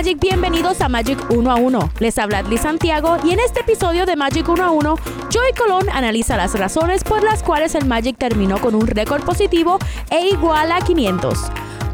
Magic, 0.00 0.18
bienvenidos 0.18 0.80
a 0.80 0.88
Magic 0.88 1.18
1 1.28 1.50
a 1.50 1.56
1. 1.56 1.90
Les 1.98 2.16
habla 2.16 2.40
Liz 2.40 2.62
Santiago 2.62 3.18
y 3.22 3.32
en 3.32 3.38
este 3.38 3.60
episodio 3.60 4.06
de 4.06 4.16
Magic 4.16 4.48
1 4.48 4.64
a 4.64 4.70
1, 4.70 4.94
Joey 5.30 5.52
Colón 5.52 5.90
analiza 5.90 6.38
las 6.38 6.58
razones 6.58 7.04
por 7.04 7.22
las 7.22 7.42
cuales 7.42 7.74
el 7.74 7.84
Magic 7.84 8.16
terminó 8.16 8.58
con 8.62 8.74
un 8.74 8.86
récord 8.86 9.22
positivo 9.24 9.78
e 10.08 10.26
igual 10.28 10.72
a 10.72 10.80
500. 10.80 11.38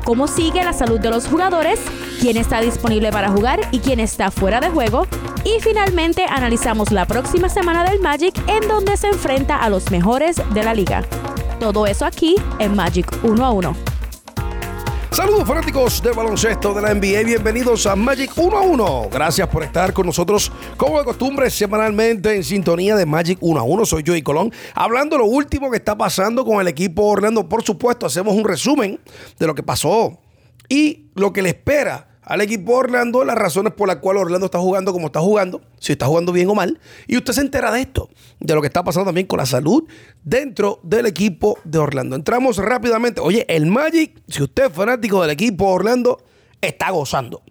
Cómo 0.04 0.28
sigue 0.28 0.62
la 0.62 0.72
salud 0.72 1.00
de 1.00 1.10
los 1.10 1.26
jugadores, 1.26 1.80
quién 2.20 2.36
está 2.36 2.60
disponible 2.60 3.10
para 3.10 3.28
jugar 3.30 3.58
y 3.72 3.80
quién 3.80 3.98
está 3.98 4.30
fuera 4.30 4.60
de 4.60 4.70
juego. 4.70 5.08
Y 5.42 5.58
finalmente 5.60 6.26
analizamos 6.26 6.92
la 6.92 7.06
próxima 7.06 7.48
semana 7.48 7.82
del 7.82 8.00
Magic 8.00 8.40
en 8.46 8.68
donde 8.68 8.96
se 8.96 9.08
enfrenta 9.08 9.56
a 9.56 9.68
los 9.68 9.90
mejores 9.90 10.40
de 10.54 10.62
la 10.62 10.74
liga. 10.74 11.02
Todo 11.58 11.88
eso 11.88 12.04
aquí 12.04 12.36
en 12.60 12.76
Magic 12.76 13.10
1 13.24 13.44
a 13.44 13.50
1. 13.50 13.95
Saludos 15.16 15.48
fanáticos 15.48 16.02
del 16.02 16.12
baloncesto 16.12 16.74
de 16.74 16.82
la 16.82 16.92
NBA, 16.92 17.22
bienvenidos 17.24 17.86
a 17.86 17.96
Magic 17.96 18.32
1 18.36 18.54
a 18.54 18.60
1. 18.60 19.08
Gracias 19.10 19.48
por 19.48 19.62
estar 19.62 19.94
con 19.94 20.04
nosotros, 20.04 20.52
como 20.76 20.98
de 20.98 21.06
costumbre, 21.06 21.48
semanalmente 21.48 22.36
en 22.36 22.44
sintonía 22.44 22.94
de 22.96 23.06
Magic 23.06 23.38
1 23.40 23.58
a 23.58 23.62
1. 23.62 23.86
Soy 23.86 24.04
Joey 24.06 24.20
Colón, 24.20 24.52
hablando 24.74 25.16
lo 25.16 25.24
último 25.24 25.70
que 25.70 25.78
está 25.78 25.96
pasando 25.96 26.44
con 26.44 26.60
el 26.60 26.68
equipo 26.68 27.04
Orlando. 27.04 27.48
Por 27.48 27.62
supuesto, 27.62 28.04
hacemos 28.04 28.34
un 28.34 28.44
resumen 28.44 29.00
de 29.38 29.46
lo 29.46 29.54
que 29.54 29.62
pasó 29.62 30.20
y 30.68 31.06
lo 31.14 31.32
que 31.32 31.40
le 31.40 31.48
espera 31.48 32.15
al 32.26 32.40
equipo 32.40 32.74
Orlando, 32.74 33.24
las 33.24 33.36
razones 33.36 33.72
por 33.72 33.86
las 33.86 33.98
cuales 33.98 34.22
Orlando 34.22 34.46
está 34.46 34.58
jugando 34.58 34.92
como 34.92 35.06
está 35.06 35.20
jugando, 35.20 35.62
si 35.78 35.92
está 35.92 36.06
jugando 36.06 36.32
bien 36.32 36.50
o 36.50 36.56
mal. 36.56 36.80
Y 37.06 37.16
usted 37.16 37.32
se 37.32 37.40
entera 37.40 37.70
de 37.70 37.80
esto, 37.80 38.10
de 38.40 38.52
lo 38.52 38.60
que 38.60 38.66
está 38.66 38.82
pasando 38.82 39.06
también 39.06 39.28
con 39.28 39.38
la 39.38 39.46
salud 39.46 39.84
dentro 40.24 40.80
del 40.82 41.06
equipo 41.06 41.56
de 41.62 41.78
Orlando. 41.78 42.16
Entramos 42.16 42.58
rápidamente. 42.58 43.20
Oye, 43.20 43.46
el 43.48 43.66
Magic, 43.66 44.20
si 44.26 44.42
usted 44.42 44.66
es 44.66 44.72
fanático 44.72 45.22
del 45.22 45.30
equipo 45.30 45.66
Orlando, 45.66 46.18
está 46.60 46.90
gozando. 46.90 47.42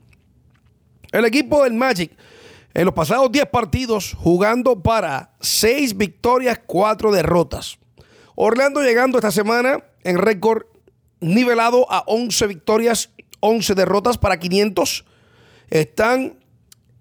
El 1.14 1.24
equipo 1.24 1.64
del 1.64 1.74
Magic, 1.74 2.12
en 2.74 2.84
los 2.84 2.94
pasados 2.94 3.32
10 3.32 3.46
partidos, 3.46 4.14
jugando 4.18 4.84
para 4.84 5.32
6 5.40 5.96
victorias, 5.96 6.60
4 6.66 7.14
derrotas. 7.14 7.80
Orlando 8.36 8.82
llegando 8.82 9.18
esta 9.18 9.32
semana 9.32 9.86
en 10.04 10.18
récord 10.18 10.64
nivelado 11.22 11.90
a 11.90 12.04
11 12.08 12.48
victorias 12.48 13.12
11 13.46 13.76
derrotas 13.76 14.18
para 14.18 14.38
500. 14.40 15.06
Están, 15.70 16.40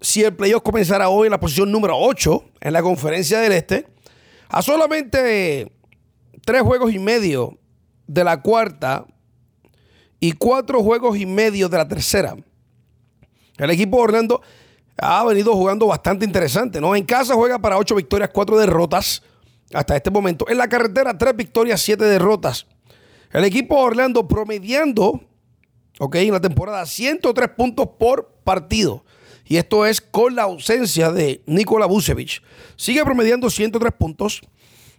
si 0.01 0.23
el 0.23 0.35
playoff 0.35 0.63
comenzara 0.63 1.09
hoy, 1.09 1.27
en 1.27 1.33
la 1.33 1.41
posición 1.41 1.71
número 1.73 1.97
8 1.99 2.45
en 2.61 2.73
la 2.73 2.83
conferencia 2.83 3.41
del 3.41 3.53
Este. 3.53 3.87
A 4.49 4.63
solamente 4.63 5.73
tres 6.45 6.63
juegos 6.63 6.93
y 6.93 6.99
medio 6.99 7.59
de 8.07 8.25
la 8.25 8.41
cuarta 8.41 9.07
y 10.21 10.33
cuatro 10.33 10.83
juegos 10.83 11.19
y 11.19 11.27
medio 11.27 11.69
de 11.69 11.77
la 11.77 11.89
tercera. 11.89 12.37
El 13.57 13.71
equipo 13.71 13.97
de 13.99 14.03
Orlando 14.03 14.43
ha 14.97 15.25
venido 15.25 15.55
jugando 15.55 15.87
bastante 15.87 16.25
interesante, 16.25 16.81
¿no? 16.81 16.95
En 16.95 17.05
casa 17.05 17.35
juega 17.35 17.59
para 17.59 17.79
8 17.79 17.95
victorias, 17.95 18.31
4 18.33 18.59
derrotas 18.59 19.23
hasta 19.73 19.97
este 19.97 20.11
momento. 20.11 20.47
En 20.49 20.59
la 20.59 20.69
carretera, 20.69 21.17
3 21.17 21.37
victorias, 21.37 21.81
7 21.83 22.05
derrotas. 22.05 22.67
El 23.33 23.45
equipo 23.45 23.77
de 23.77 23.83
Orlando 23.83 24.29
promediando 24.29 25.21
¿ok? 25.99 26.17
En 26.17 26.33
la 26.33 26.41
temporada, 26.41 26.85
103 26.87 27.51
puntos 27.57 27.89
por 27.99 28.33
partido. 28.45 29.05
Y 29.47 29.57
esto 29.57 29.85
es 29.85 30.01
con 30.01 30.35
la 30.35 30.45
ausencia 30.45 31.13
de 31.13 31.43
Nikola 31.47 31.87
Vucevic. 31.87 32.43
Sigue 32.77 33.05
promediando 33.05 33.51
103 33.51 33.93
puntos. 33.93 34.41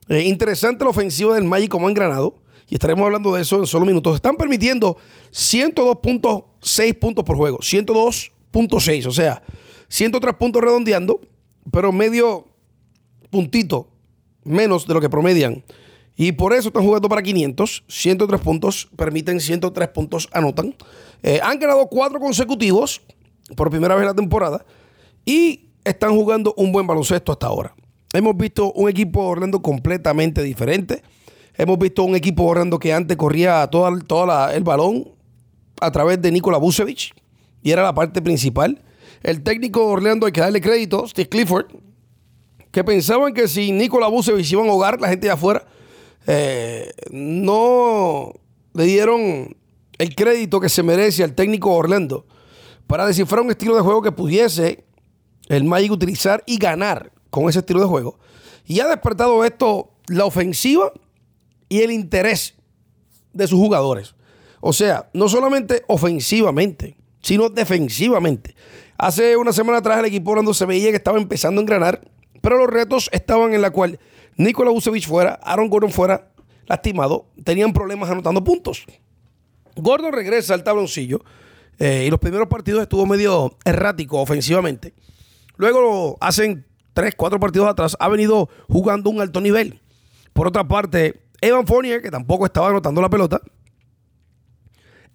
Eh, 0.08 0.22
interesante 0.22 0.84
la 0.84 0.92
ofensiva 0.92 1.34
del 1.34 1.46
Magic 1.46 1.70
como 1.70 1.88
en 1.88 1.96
Granado. 1.96 2.36
Y 2.68 2.76
estaremos 2.76 3.06
hablando 3.06 3.34
de 3.34 3.42
eso 3.42 3.58
en 3.58 3.66
solo 3.66 3.86
minutos. 3.86 4.16
Están 4.16 4.36
permitiendo 4.36 4.98
102.6 5.32 7.00
puntos 7.00 7.24
por 7.24 7.38
juego. 7.38 7.60
102.6. 7.60 9.06
O 9.08 9.12
sea, 9.12 9.42
103 9.88 10.36
puntos 10.36 10.62
redondeando. 10.62 11.22
Pero 11.72 11.92
medio 11.92 12.48
puntito 13.32 13.90
menos 14.44 14.86
de 14.88 14.94
lo 14.94 15.02
que 15.02 15.10
promedian 15.10 15.64
y 16.18 16.32
por 16.32 16.54
eso 16.54 16.70
están 16.70 16.84
jugando 16.84 17.10
para 17.10 17.22
500, 17.22 17.84
103 17.88 18.42
puntos, 18.42 18.88
permiten 18.96 19.40
103 19.40 19.90
puntos, 19.90 20.30
anotan. 20.32 20.76
Eh, 21.24 21.40
han 21.44 21.60
ganado 21.60 21.88
cuatro 21.88 22.20
consecutivos 22.20 23.02
por 23.56 23.70
primera 23.70 23.96
vez 23.96 24.04
en 24.04 24.08
la 24.08 24.14
temporada 24.14 24.66
y 25.26 25.72
están 25.84 26.16
jugando 26.16 26.54
un 26.58 26.72
buen 26.72 26.88
baloncesto 26.88 27.32
hasta 27.32 27.48
ahora. 27.48 27.76
Hemos 28.14 28.38
visto 28.38 28.72
un 28.74 28.90
equipo 28.90 29.24
Orlando 29.24 29.62
completamente 29.62 30.42
diferente. 30.42 31.04
Hemos 31.58 31.78
visto 31.78 32.04
un 32.04 32.16
equipo 32.16 32.44
Orlando 32.44 32.80
que 32.80 32.94
antes 32.94 33.18
corría 33.18 33.68
todo, 33.68 33.88
el 33.88 34.64
balón 34.64 35.10
a 35.82 35.92
través 35.92 36.22
de 36.22 36.32
Nikola 36.32 36.58
Vucevic 36.58 37.14
y 37.62 37.72
era 37.72 37.84
la 37.84 37.94
parte 37.94 38.22
principal. 38.22 38.82
El 39.22 39.44
técnico 39.44 39.86
Orlando 39.86 40.28
hay 40.28 40.32
que 40.32 40.40
darle 40.40 40.62
crédito, 40.62 41.08
Steve 41.08 41.28
Clifford, 41.28 41.66
que 42.72 42.84
pensaban 42.84 43.34
que 43.34 43.48
si 43.50 43.72
Nikola 43.74 44.08
Vucevic 44.08 44.50
iba 44.50 44.64
a 44.64 44.68
ahogar 44.68 45.02
la 45.02 45.10
gente 45.10 45.28
de 45.28 45.34
afuera, 45.34 45.66
eh, 46.28 46.92
no 47.12 48.34
le 48.74 48.84
dieron 48.84 49.56
el 49.98 50.16
crédito 50.16 50.60
que 50.60 50.70
se 50.70 50.84
merece 50.84 51.24
al 51.24 51.36
técnico 51.36 51.72
Orlando 51.72 52.26
para 52.88 53.08
descifrar 53.08 53.42
un 53.42 53.52
estilo 53.52 53.76
de 53.76 53.82
juego 53.82 54.02
que 54.02 54.12
pudiese 54.12 54.86
el 55.48 55.64
Magic 55.64 55.92
utilizar 55.92 56.44
y 56.46 56.58
ganar 56.58 57.12
con 57.30 57.50
ese 57.50 57.60
estilo 57.60 57.80
de 57.80 57.88
juego. 57.88 58.20
Y 58.66 58.80
ha 58.80 58.88
despertado 58.88 59.46
esto 59.46 59.92
la 60.08 60.26
ofensiva 60.26 60.92
y 61.70 61.82
el 61.82 61.92
interés 61.92 62.56
de 63.34 63.48
sus 63.48 63.60
jugadores. 63.60 64.16
O 64.62 64.74
sea, 64.74 65.10
no 65.14 65.30
solamente 65.30 65.84
ofensivamente, 65.88 66.98
sino 67.22 67.50
defensivamente. 67.50 68.56
Hace 68.98 69.36
una 69.36 69.52
semana 69.52 69.80
atrás 69.80 70.00
el 70.00 70.06
equipo 70.06 70.32
Orlando 70.32 70.54
se 70.54 70.66
veía 70.66 70.90
que 70.90 70.98
estaba 70.98 71.18
empezando 71.18 71.60
a 71.60 71.64
engranar, 71.64 72.02
pero 72.46 72.60
los 72.60 72.68
retos 72.68 73.10
estaban 73.12 73.56
en 73.56 73.62
la 73.64 73.72
cual 73.72 74.00
Nikola 74.38 74.70
Vucevic 74.70 75.08
fuera, 75.08 75.40
Aaron 75.42 75.68
Gordon 75.68 75.90
fuera 75.90 76.30
lastimado, 76.68 77.26
tenían 77.44 77.74
problemas 77.74 78.08
anotando 78.12 78.44
puntos. 78.44 78.86
Gordon 79.76 80.14
regresa 80.14 80.54
al 80.54 80.64
tabloncillo 80.64 81.24
eh, 81.80 82.04
y 82.06 82.12
los 82.12 82.20
primeros 82.20 82.48
partidos 82.48 82.84
estuvo 82.84 83.08
medio 83.08 83.58
errático 83.66 84.22
ofensivamente. 84.22 84.94
Luego 85.58 86.18
hacen 86.22 86.68
tres, 86.94 87.16
cuatro 87.18 87.40
partidos 87.40 87.68
atrás, 87.68 87.98
ha 88.00 88.08
venido 88.10 88.48
jugando 88.70 89.10
un 89.10 89.22
alto 89.22 89.42
nivel. 89.42 89.82
Por 90.32 90.46
otra 90.46 90.68
parte, 90.68 91.24
Evan 91.42 91.66
Fournier, 91.66 92.00
que 92.00 92.12
tampoco 92.12 92.46
estaba 92.46 92.70
anotando 92.70 93.02
la 93.02 93.10
pelota, 93.10 93.42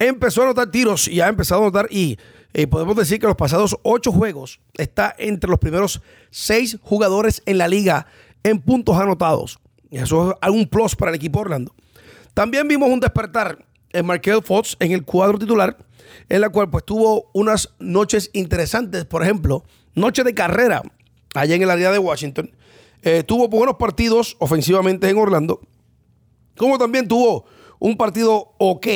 empezó 0.00 0.40
a 0.40 0.46
anotar 0.46 0.68
tiros 0.72 1.06
y 1.06 1.20
ha 1.20 1.28
empezado 1.28 1.60
a 1.60 1.64
anotar 1.66 1.86
y 1.92 2.18
eh, 2.52 2.66
podemos 2.66 2.96
decir 2.96 3.20
que 3.20 3.26
los 3.26 3.36
pasados 3.36 3.76
ocho 3.82 4.12
juegos 4.12 4.60
está 4.74 5.14
entre 5.18 5.50
los 5.50 5.58
primeros 5.58 6.02
seis 6.30 6.78
jugadores 6.82 7.42
en 7.46 7.58
la 7.58 7.68
liga 7.68 8.06
en 8.42 8.60
puntos 8.60 8.96
anotados. 8.96 9.58
Eso 9.90 10.38
es 10.40 10.50
un 10.50 10.66
plus 10.66 10.96
para 10.96 11.10
el 11.10 11.16
equipo 11.16 11.40
Orlando. 11.40 11.74
También 12.34 12.66
vimos 12.68 12.88
un 12.90 13.00
despertar 13.00 13.64
en 13.92 14.06
Markel 14.06 14.42
Fox 14.42 14.76
en 14.80 14.92
el 14.92 15.04
cuadro 15.04 15.38
titular, 15.38 15.76
en 16.28 16.40
la 16.40 16.48
cual 16.48 16.70
pues 16.70 16.84
tuvo 16.84 17.30
unas 17.34 17.74
noches 17.78 18.30
interesantes, 18.32 19.04
por 19.04 19.22
ejemplo, 19.22 19.64
noche 19.94 20.22
de 20.24 20.34
carrera 20.34 20.82
allá 21.34 21.54
en 21.54 21.62
el 21.62 21.70
área 21.70 21.90
de 21.90 21.98
Washington. 21.98 22.50
Eh, 23.02 23.24
tuvo 23.24 23.48
buenos 23.48 23.76
partidos 23.76 24.36
ofensivamente 24.38 25.08
en 25.08 25.18
Orlando, 25.18 25.60
como 26.56 26.78
también 26.78 27.08
tuvo 27.08 27.46
un 27.78 27.96
partido 27.96 28.54
ok 28.58 28.86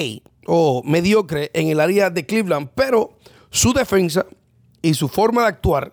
o 0.46 0.82
mediocre 0.84 1.50
en 1.54 1.68
el 1.68 1.80
área 1.80 2.10
de 2.10 2.26
Cleveland, 2.26 2.68
pero 2.74 3.16
su 3.54 3.72
defensa 3.72 4.26
y 4.82 4.94
su 4.94 5.08
forma 5.08 5.42
de 5.42 5.48
actuar 5.48 5.92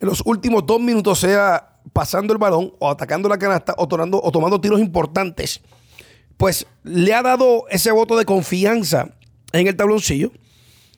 en 0.00 0.08
los 0.08 0.20
últimos 0.26 0.66
dos 0.66 0.80
minutos, 0.80 1.20
sea 1.20 1.78
pasando 1.92 2.32
el 2.32 2.38
balón 2.38 2.74
o 2.80 2.90
atacando 2.90 3.28
la 3.28 3.38
canasta 3.38 3.72
o 3.78 3.84
o 3.84 4.32
tomando 4.32 4.60
tiros 4.60 4.80
importantes, 4.80 5.60
pues 6.36 6.66
le 6.82 7.14
ha 7.14 7.22
dado 7.22 7.68
ese 7.70 7.92
voto 7.92 8.18
de 8.18 8.24
confianza 8.24 9.14
en 9.52 9.68
el 9.68 9.76
tabloncillo. 9.76 10.32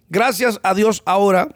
Gracias 0.09 0.59
a 0.63 0.73
Dios 0.73 1.03
ahora, 1.05 1.55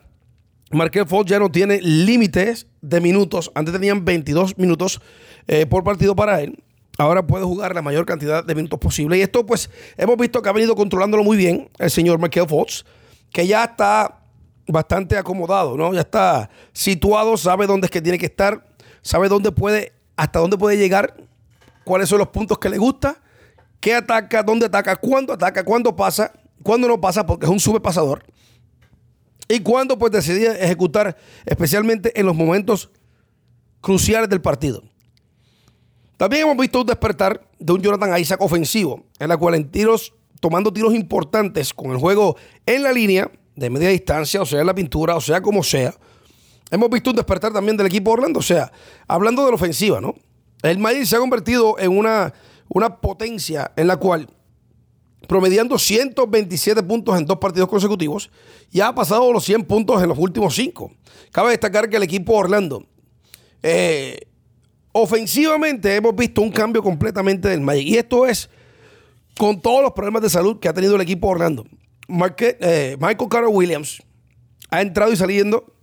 Markel 0.72 1.06
Fox 1.06 1.30
ya 1.30 1.38
no 1.38 1.50
tiene 1.50 1.80
límites 1.80 2.66
de 2.82 3.00
minutos. 3.00 3.50
Antes 3.54 3.72
tenían 3.72 4.04
22 4.04 4.58
minutos 4.58 5.00
eh, 5.46 5.64
por 5.64 5.84
partido 5.84 6.14
para 6.14 6.42
él. 6.42 6.62
Ahora 6.98 7.26
puede 7.26 7.46
jugar 7.46 7.74
la 7.74 7.80
mayor 7.80 8.04
cantidad 8.04 8.44
de 8.44 8.54
minutos 8.54 8.78
posible. 8.78 9.16
Y 9.16 9.22
esto, 9.22 9.46
pues, 9.46 9.70
hemos 9.96 10.18
visto 10.18 10.42
que 10.42 10.50
ha 10.50 10.52
venido 10.52 10.74
controlándolo 10.74 11.24
muy 11.24 11.38
bien 11.38 11.70
el 11.78 11.90
señor 11.90 12.18
Markel 12.18 12.46
Fox, 12.46 12.84
que 13.32 13.46
ya 13.46 13.64
está 13.64 14.17
bastante 14.68 15.16
acomodado, 15.16 15.76
¿no? 15.76 15.92
Ya 15.92 16.00
está 16.00 16.50
situado, 16.72 17.36
sabe 17.36 17.66
dónde 17.66 17.86
es 17.86 17.90
que 17.90 18.00
tiene 18.00 18.18
que 18.18 18.26
estar 18.26 18.68
sabe 19.02 19.28
dónde 19.28 19.52
puede, 19.52 19.92
hasta 20.16 20.38
dónde 20.38 20.58
puede 20.58 20.76
llegar, 20.76 21.16
cuáles 21.84 22.08
son 22.08 22.18
los 22.18 22.28
puntos 22.28 22.58
que 22.58 22.68
le 22.68 22.78
gusta, 22.78 23.22
qué 23.80 23.94
ataca, 23.94 24.42
dónde 24.42 24.66
ataca, 24.66 24.96
cuándo 24.96 25.32
ataca, 25.32 25.64
cuándo 25.64 25.94
pasa, 25.96 26.32
cuándo 26.62 26.88
no 26.88 27.00
pasa, 27.00 27.24
porque 27.24 27.46
es 27.46 27.52
un 27.52 27.60
subpasador. 27.60 28.24
Y 29.48 29.60
cuándo 29.60 29.98
pues 29.98 30.12
decide 30.12 30.62
ejecutar, 30.62 31.16
especialmente 31.46 32.18
en 32.20 32.26
los 32.26 32.36
momentos 32.36 32.90
cruciales 33.80 34.28
del 34.28 34.42
partido. 34.42 34.82
También 36.18 36.42
hemos 36.42 36.58
visto 36.58 36.80
un 36.80 36.86
despertar 36.86 37.48
de 37.58 37.72
un 37.72 37.80
Jonathan 37.80 38.18
Isaac 38.18 38.42
ofensivo, 38.42 39.06
en 39.18 39.28
la 39.28 39.36
cual 39.36 39.54
en 39.54 39.70
tiros, 39.70 40.12
tomando 40.40 40.72
tiros 40.72 40.94
importantes 40.94 41.72
con 41.72 41.92
el 41.92 41.96
juego 41.96 42.36
en 42.66 42.82
la 42.82 42.92
línea, 42.92 43.30
de 43.58 43.70
media 43.70 43.88
distancia, 43.88 44.40
o 44.40 44.46
sea, 44.46 44.60
en 44.60 44.66
la 44.66 44.74
pintura, 44.74 45.16
o 45.16 45.20
sea, 45.20 45.40
como 45.40 45.62
sea. 45.62 45.94
Hemos 46.70 46.90
visto 46.90 47.10
un 47.10 47.16
despertar 47.16 47.52
también 47.52 47.76
del 47.76 47.86
equipo 47.86 48.10
Orlando, 48.10 48.40
o 48.40 48.42
sea, 48.42 48.70
hablando 49.06 49.44
de 49.44 49.50
la 49.50 49.54
ofensiva, 49.54 50.00
¿no? 50.00 50.14
El 50.62 50.78
Magic 50.78 51.04
se 51.04 51.16
ha 51.16 51.18
convertido 51.18 51.78
en 51.78 51.96
una, 51.96 52.34
una 52.68 53.00
potencia 53.00 53.72
en 53.76 53.86
la 53.86 53.96
cual, 53.96 54.28
promediando 55.26 55.78
127 55.78 56.82
puntos 56.82 57.16
en 57.18 57.26
dos 57.26 57.38
partidos 57.38 57.68
consecutivos, 57.68 58.30
ya 58.70 58.88
ha 58.88 58.94
pasado 58.94 59.32
los 59.32 59.44
100 59.44 59.64
puntos 59.64 60.02
en 60.02 60.08
los 60.08 60.18
últimos 60.18 60.54
cinco. 60.54 60.92
Cabe 61.30 61.50
destacar 61.50 61.88
que 61.88 61.96
el 61.96 62.02
equipo 62.02 62.34
Orlando, 62.34 62.84
eh, 63.62 64.20
ofensivamente, 64.92 65.94
hemos 65.94 66.14
visto 66.14 66.42
un 66.42 66.50
cambio 66.50 66.82
completamente 66.82 67.48
del 67.48 67.60
Magic. 67.60 67.86
Y 67.86 67.96
esto 67.96 68.26
es 68.26 68.50
con 69.38 69.60
todos 69.60 69.82
los 69.82 69.92
problemas 69.92 70.22
de 70.22 70.30
salud 70.30 70.58
que 70.58 70.68
ha 70.68 70.74
tenido 70.74 70.96
el 70.96 71.00
equipo 71.00 71.28
Orlando. 71.28 71.64
Eh, 72.08 72.96
Michael 72.98 73.28
Carter 73.28 73.50
Williams 73.50 74.02
ha 74.70 74.80
entrado 74.80 75.12
y 75.12 75.16
saliendo. 75.16 75.74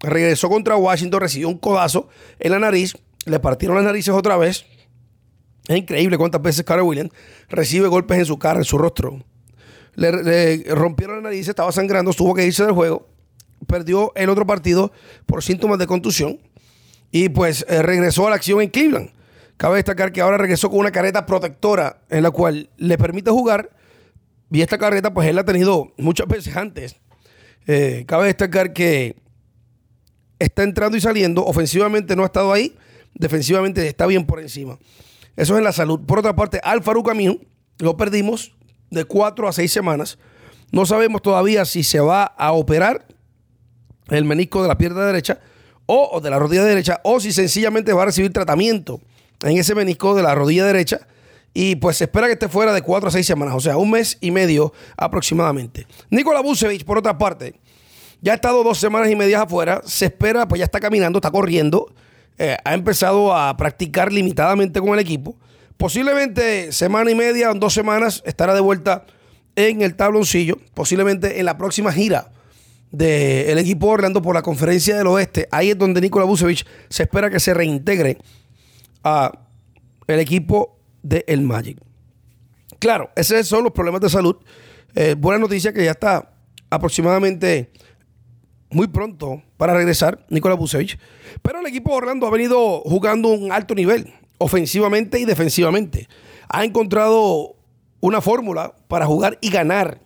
Regresó 0.00 0.48
contra 0.48 0.76
Washington, 0.76 1.20
recibió 1.20 1.48
un 1.48 1.58
codazo 1.58 2.08
en 2.38 2.52
la 2.52 2.58
nariz. 2.58 2.94
Le 3.26 3.38
partieron 3.38 3.76
las 3.76 3.84
narices 3.84 4.14
otra 4.14 4.36
vez. 4.36 4.64
Es 5.68 5.76
increíble 5.76 6.16
cuántas 6.16 6.40
veces 6.40 6.64
Carter 6.64 6.84
Williams 6.84 7.10
recibe 7.48 7.88
golpes 7.88 8.18
en 8.18 8.24
su 8.24 8.38
cara, 8.38 8.58
en 8.58 8.64
su 8.64 8.78
rostro. 8.78 9.22
Le, 9.94 10.64
rompieron 10.74 11.16
la 11.16 11.22
nariz, 11.22 11.48
estaba 11.48 11.70
sangrando, 11.72 12.12
tuvo 12.12 12.34
que 12.34 12.46
irse 12.46 12.64
del 12.64 12.72
juego. 12.72 13.08
Perdió 13.66 14.12
el 14.14 14.30
otro 14.30 14.46
partido 14.46 14.90
por 15.26 15.42
síntomas 15.42 15.78
de 15.78 15.86
contusión. 15.86 16.40
Y 17.12 17.28
pues 17.28 17.66
eh, 17.68 17.82
regresó 17.82 18.26
a 18.26 18.30
la 18.30 18.36
acción 18.36 18.62
en 18.62 18.70
Cleveland. 18.70 19.10
Cabe 19.56 19.76
destacar 19.76 20.12
que 20.12 20.22
ahora 20.22 20.38
regresó 20.38 20.70
con 20.70 20.78
una 20.78 20.90
careta 20.90 21.26
protectora 21.26 22.00
en 22.08 22.22
la 22.22 22.30
cual 22.30 22.70
le 22.78 22.96
permite 22.96 23.30
jugar 23.30 23.70
y 24.50 24.62
esta 24.62 24.78
carreta, 24.78 25.14
pues 25.14 25.28
él 25.28 25.36
la 25.36 25.42
ha 25.42 25.44
tenido 25.44 25.92
muchas 25.96 26.26
veces 26.26 26.56
antes. 26.56 26.96
Eh, 27.66 28.04
cabe 28.06 28.26
destacar 28.26 28.72
que 28.72 29.16
está 30.38 30.64
entrando 30.64 30.96
y 30.96 31.00
saliendo. 31.00 31.44
Ofensivamente 31.44 32.16
no 32.16 32.24
ha 32.24 32.26
estado 32.26 32.52
ahí. 32.52 32.76
Defensivamente 33.14 33.86
está 33.86 34.06
bien 34.06 34.26
por 34.26 34.40
encima. 34.40 34.78
Eso 35.36 35.54
es 35.54 35.58
en 35.58 35.64
la 35.64 35.72
salud. 35.72 36.00
Por 36.04 36.18
otra 36.18 36.34
parte, 36.34 36.60
Alfaro 36.64 37.02
Camino 37.02 37.38
lo 37.78 37.96
perdimos 37.96 38.56
de 38.90 39.04
cuatro 39.04 39.46
a 39.46 39.52
seis 39.52 39.72
semanas. 39.72 40.18
No 40.72 40.84
sabemos 40.84 41.22
todavía 41.22 41.64
si 41.64 41.84
se 41.84 42.00
va 42.00 42.24
a 42.24 42.52
operar 42.52 43.06
el 44.08 44.24
menisco 44.24 44.62
de 44.62 44.68
la 44.68 44.78
pierna 44.78 45.04
derecha 45.04 45.38
o, 45.86 46.10
o 46.12 46.20
de 46.20 46.30
la 46.30 46.38
rodilla 46.38 46.64
derecha 46.64 47.00
o 47.04 47.20
si 47.20 47.32
sencillamente 47.32 47.92
va 47.92 48.02
a 48.02 48.06
recibir 48.06 48.32
tratamiento 48.32 49.00
en 49.42 49.56
ese 49.56 49.74
menisco 49.74 50.14
de 50.14 50.22
la 50.22 50.34
rodilla 50.34 50.64
derecha 50.64 51.06
y 51.52 51.76
pues 51.76 51.96
se 51.96 52.04
espera 52.04 52.26
que 52.26 52.34
esté 52.34 52.48
fuera 52.48 52.72
de 52.72 52.82
cuatro 52.82 53.08
a 53.08 53.12
seis 53.12 53.26
semanas, 53.26 53.54
o 53.54 53.60
sea, 53.60 53.76
un 53.76 53.90
mes 53.90 54.18
y 54.20 54.30
medio 54.30 54.72
aproximadamente. 54.96 55.86
Nikola 56.10 56.40
Vucevic, 56.40 56.84
por 56.84 56.98
otra 56.98 57.18
parte, 57.18 57.54
ya 58.20 58.32
ha 58.32 58.34
estado 58.36 58.62
dos 58.62 58.78
semanas 58.78 59.10
y 59.10 59.16
media 59.16 59.42
afuera, 59.42 59.80
se 59.84 60.06
espera, 60.06 60.46
pues 60.46 60.58
ya 60.58 60.64
está 60.64 60.78
caminando, 60.78 61.18
está 61.18 61.30
corriendo, 61.30 61.92
eh, 62.38 62.56
ha 62.64 62.74
empezado 62.74 63.36
a 63.36 63.56
practicar 63.56 64.12
limitadamente 64.12 64.80
con 64.80 64.90
el 64.90 64.98
equipo. 64.98 65.36
Posiblemente 65.76 66.72
semana 66.72 67.10
y 67.10 67.14
media 67.14 67.50
o 67.50 67.54
dos 67.54 67.72
semanas 67.72 68.22
estará 68.26 68.54
de 68.54 68.60
vuelta 68.60 69.06
en 69.56 69.82
el 69.82 69.96
tabloncillo, 69.96 70.58
posiblemente 70.74 71.40
en 71.40 71.46
la 71.46 71.56
próxima 71.56 71.92
gira 71.92 72.30
del 72.90 73.58
equipo 73.58 73.86
Orlando 73.86 74.20
por 74.20 74.34
la 74.34 74.42
conferencia 74.42 74.96
del 74.96 75.06
oeste. 75.06 75.48
Ahí 75.50 75.70
es 75.70 75.78
donde 75.78 76.00
Nikola 76.00 76.24
Vucevic 76.24 76.66
se 76.88 77.04
espera 77.04 77.30
que 77.30 77.40
se 77.40 77.54
reintegre 77.54 78.18
a 79.04 79.32
el 80.06 80.18
equipo 80.18 80.79
del 81.02 81.24
el 81.26 81.42
Magic. 81.42 81.78
Claro, 82.78 83.10
esos 83.14 83.46
son 83.46 83.64
los 83.64 83.72
problemas 83.72 84.00
de 84.00 84.08
salud. 84.08 84.36
Eh, 84.94 85.14
buena 85.16 85.38
noticia 85.38 85.72
que 85.72 85.84
ya 85.84 85.92
está 85.92 86.32
aproximadamente 86.70 87.70
muy 88.70 88.86
pronto 88.86 89.42
para 89.56 89.74
regresar 89.74 90.24
Nicolás 90.30 90.58
Vucevic. 90.58 90.98
Pero 91.42 91.60
el 91.60 91.66
equipo 91.66 91.90
de 91.90 91.96
Orlando 91.98 92.26
ha 92.26 92.30
venido 92.30 92.80
jugando 92.80 93.28
un 93.28 93.52
alto 93.52 93.74
nivel, 93.74 94.14
ofensivamente 94.38 95.18
y 95.18 95.24
defensivamente. 95.24 96.08
Ha 96.48 96.64
encontrado 96.64 97.56
una 98.00 98.20
fórmula 98.20 98.74
para 98.88 99.06
jugar 99.06 99.38
y 99.40 99.50
ganar 99.50 100.00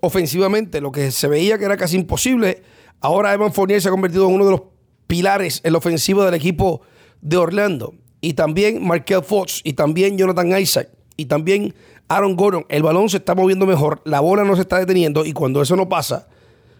ofensivamente, 0.00 0.80
lo 0.80 0.92
que 0.92 1.10
se 1.10 1.28
veía 1.28 1.58
que 1.58 1.64
era 1.64 1.76
casi 1.76 1.96
imposible. 1.96 2.62
Ahora 3.00 3.32
Evan 3.32 3.52
Fournier 3.52 3.80
se 3.80 3.88
ha 3.88 3.90
convertido 3.90 4.28
en 4.28 4.34
uno 4.34 4.44
de 4.44 4.50
los 4.52 4.62
pilares 5.06 5.60
en 5.64 5.72
la 5.72 5.78
ofensiva 5.78 6.24
del 6.24 6.34
equipo 6.34 6.82
de 7.20 7.36
Orlando 7.36 7.94
y 8.24 8.32
también 8.32 8.86
Markel 8.86 9.22
Fox 9.22 9.60
y 9.64 9.74
también 9.74 10.16
Jonathan 10.16 10.58
Isaac 10.58 10.88
y 11.16 11.26
también 11.26 11.74
Aaron 12.08 12.36
Gordon, 12.36 12.64
el 12.70 12.82
balón 12.82 13.10
se 13.10 13.18
está 13.18 13.34
moviendo 13.34 13.66
mejor, 13.66 14.00
la 14.04 14.20
bola 14.20 14.44
no 14.44 14.56
se 14.56 14.62
está 14.62 14.78
deteniendo 14.78 15.26
y 15.26 15.32
cuando 15.32 15.60
eso 15.60 15.76
no 15.76 15.88
pasa, 15.88 16.26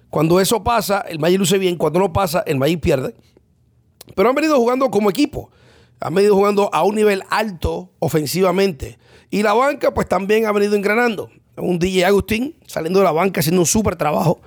cuando 0.08 0.41
eso 0.41 0.64
pasa, 0.64 1.00
el 1.00 1.19
Magic 1.19 1.38
luce 1.38 1.58
bien, 1.58 1.76
cuando 1.76 1.99
no 1.99 2.12
pasa, 2.12 2.43
el 2.46 2.56
Magic 2.56 2.81
pierde. 2.81 3.14
Pero 4.14 4.29
han 4.29 4.35
venido 4.35 4.56
jugando 4.56 4.91
como 4.91 5.11
equipo, 5.11 5.50
han 6.00 6.14
venido 6.14 6.35
jugando 6.35 6.70
a 6.73 6.82
un 6.82 6.94
nivel 6.94 7.23
alto 7.29 7.91
ofensivamente 7.99 8.99
y 9.31 9.43
la 9.43 9.52
banca 9.52 9.93
pues 9.93 10.08
también 10.08 10.46
ha 10.46 10.52
venido 10.52 10.76
engranando. 10.76 11.31
Un 11.56 11.79
DJ 11.79 12.06
Agustín 12.06 12.56
saliendo 12.67 13.00
de 13.00 13.05
la 13.05 13.12
banca 13.12 13.41
haciendo 13.41 13.61
un 13.61 13.67
súper 13.67 13.96
trabajo 13.96 14.41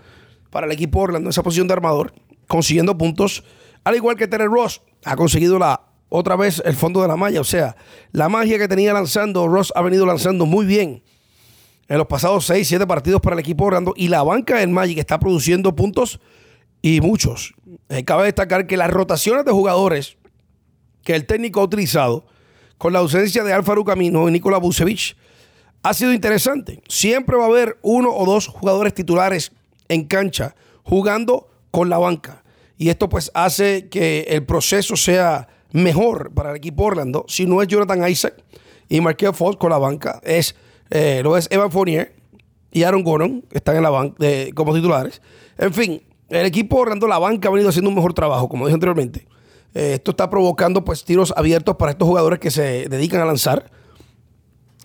para 0.50 0.66
el 0.66 0.72
equipo 0.72 1.00
Orlando 1.00 1.28
en 1.28 1.32
esa 1.32 1.44
posición 1.44 1.68
de 1.68 1.74
armador, 1.74 2.14
consiguiendo 2.48 2.98
puntos, 2.98 3.44
al 3.84 3.96
igual 3.96 4.16
que 4.16 4.28
Terry 4.28 4.46
Ross 4.46 4.82
ha 5.06 5.16
conseguido 5.16 5.60
la 5.60 5.87
otra 6.10 6.36
vez 6.36 6.62
el 6.66 6.76
fondo 6.76 7.02
de 7.02 7.08
la 7.08 7.16
malla. 7.16 7.42
O 7.42 7.46
sea, 7.46 7.76
la 8.12 8.30
magia 8.30 8.58
que 8.58 8.68
tenía 8.68 8.94
lanzando, 8.94 9.48
Ross 9.48 9.74
ha 9.76 9.82
venido 9.82 10.06
lanzando 10.06 10.46
muy 10.46 10.66
bien 10.66 11.04
en 11.88 11.98
los 11.98 12.08
pasados 12.08 12.46
6, 12.46 12.68
7 12.68 12.88
partidos 12.88 13.22
para 13.22 13.36
el 13.36 13.40
equipo 13.40 13.66
Orlando. 13.66 13.94
Y 13.96 14.08
la 14.08 14.24
banca 14.24 14.58
del 14.60 14.70
Magic 14.70 14.98
está 14.98 15.20
produciendo 15.20 15.76
puntos 15.76 16.20
y 16.82 17.02
muchos. 17.02 17.54
Eh, 17.90 18.04
cabe 18.04 18.26
destacar 18.26 18.68
que 18.68 18.78
las 18.78 18.90
rotaciones 18.90 19.46
de 19.46 19.52
jugadores 19.52 20.18
que 21.04 21.16
el 21.16 21.26
técnico 21.26 21.62
ha 21.62 21.64
utilizado 21.64 22.26
con 22.78 22.94
la 22.94 23.00
ausencia 23.00 23.44
de 23.44 23.54
Alfaro 23.54 23.84
Camino 23.84 24.28
y 24.28 24.32
Nikola 24.32 24.58
Vucevic 24.58 25.16
ha 25.84 25.94
sido 25.94 26.14
interesante. 26.14 26.82
Siempre 26.88 27.38
va 27.38 27.46
a 27.46 27.48
haber 27.48 27.78
uno 27.82 28.14
o 28.14 28.26
dos 28.26 28.48
jugadores 28.48 28.94
titulares 28.94 29.52
en 29.88 30.06
cancha 30.06 30.56
jugando 30.84 31.50
con 31.72 31.90
la 31.90 31.98
banca. 31.98 32.44
Y 32.78 32.90
esto 32.90 33.10
pues 33.10 33.32
hace 33.34 33.88
que 33.90 34.26
el 34.30 34.46
proceso 34.46 34.96
sea 34.96 35.48
mejor 35.72 36.32
para 36.34 36.52
el 36.52 36.58
equipo 36.58 36.84
Orlando, 36.84 37.26
si 37.28 37.46
no 37.46 37.62
es 37.62 37.68
Jonathan 37.68 38.08
Isaac 38.10 38.36
y 38.90 39.02
Markel 39.02 39.34
Fox 39.34 39.58
con 39.58 39.70
la 39.70 39.78
banca, 39.78 40.20
es, 40.24 40.56
eh, 40.90 41.22
lo 41.24 41.38
es 41.38 41.48
Evan 41.52 41.72
Fournier 41.72 42.16
y 42.72 42.84
Aaron 42.84 43.04
Gordon, 43.04 43.42
que 43.50 43.58
están 43.58 43.76
en 43.76 43.84
la 43.84 43.90
banca 43.90 44.16
como 44.54 44.74
titulares. 44.74 45.22
En 45.58 45.74
fin, 45.74 46.02
el 46.30 46.46
equipo 46.46 46.78
Orlando, 46.78 47.08
la 47.08 47.20
banca 47.20 47.48
ha 47.48 47.52
venido 47.52 47.70
haciendo 47.70 47.90
un 47.90 47.96
mejor 47.96 48.14
trabajo, 48.14 48.50
como 48.50 48.66
dije 48.66 48.74
anteriormente. 48.74 49.28
Eh, 49.74 49.94
esto 49.94 50.12
está 50.12 50.30
provocando 50.30 50.84
pues 50.84 51.04
tiros 51.04 51.34
abiertos 51.36 51.76
para 51.76 51.92
estos 51.92 52.08
jugadores 52.08 52.40
que 52.40 52.52
se 52.52 52.90
dedican 52.90 53.22
a 53.22 53.26
lanzar. 53.26 53.70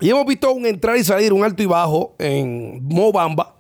Y 0.00 0.10
hemos 0.10 0.26
visto 0.26 0.52
un 0.52 0.66
entrar 0.66 0.96
y 0.96 1.04
salir, 1.04 1.32
un 1.32 1.44
alto 1.44 1.62
y 1.62 1.66
bajo 1.66 2.14
en 2.18 2.84
Mobamba 2.84 3.56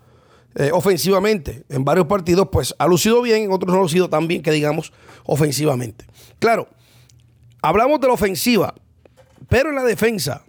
eh, 0.54 0.70
ofensivamente. 0.72 1.64
En 1.68 1.84
varios 1.84 2.06
partidos, 2.06 2.48
pues 2.50 2.74
ha 2.78 2.86
lucido 2.86 3.22
bien, 3.22 3.44
en 3.44 3.52
otros 3.52 3.72
no 3.72 3.78
ha 3.78 3.82
lucido 3.82 4.08
tan 4.10 4.28
bien 4.28 4.42
que 4.42 4.50
digamos 4.50 4.92
ofensivamente. 5.24 6.04
Claro, 6.38 6.68
Hablamos 7.64 8.00
de 8.00 8.08
la 8.08 8.14
ofensiva, 8.14 8.74
pero 9.48 9.70
en 9.70 9.76
la 9.76 9.84
defensa, 9.84 10.44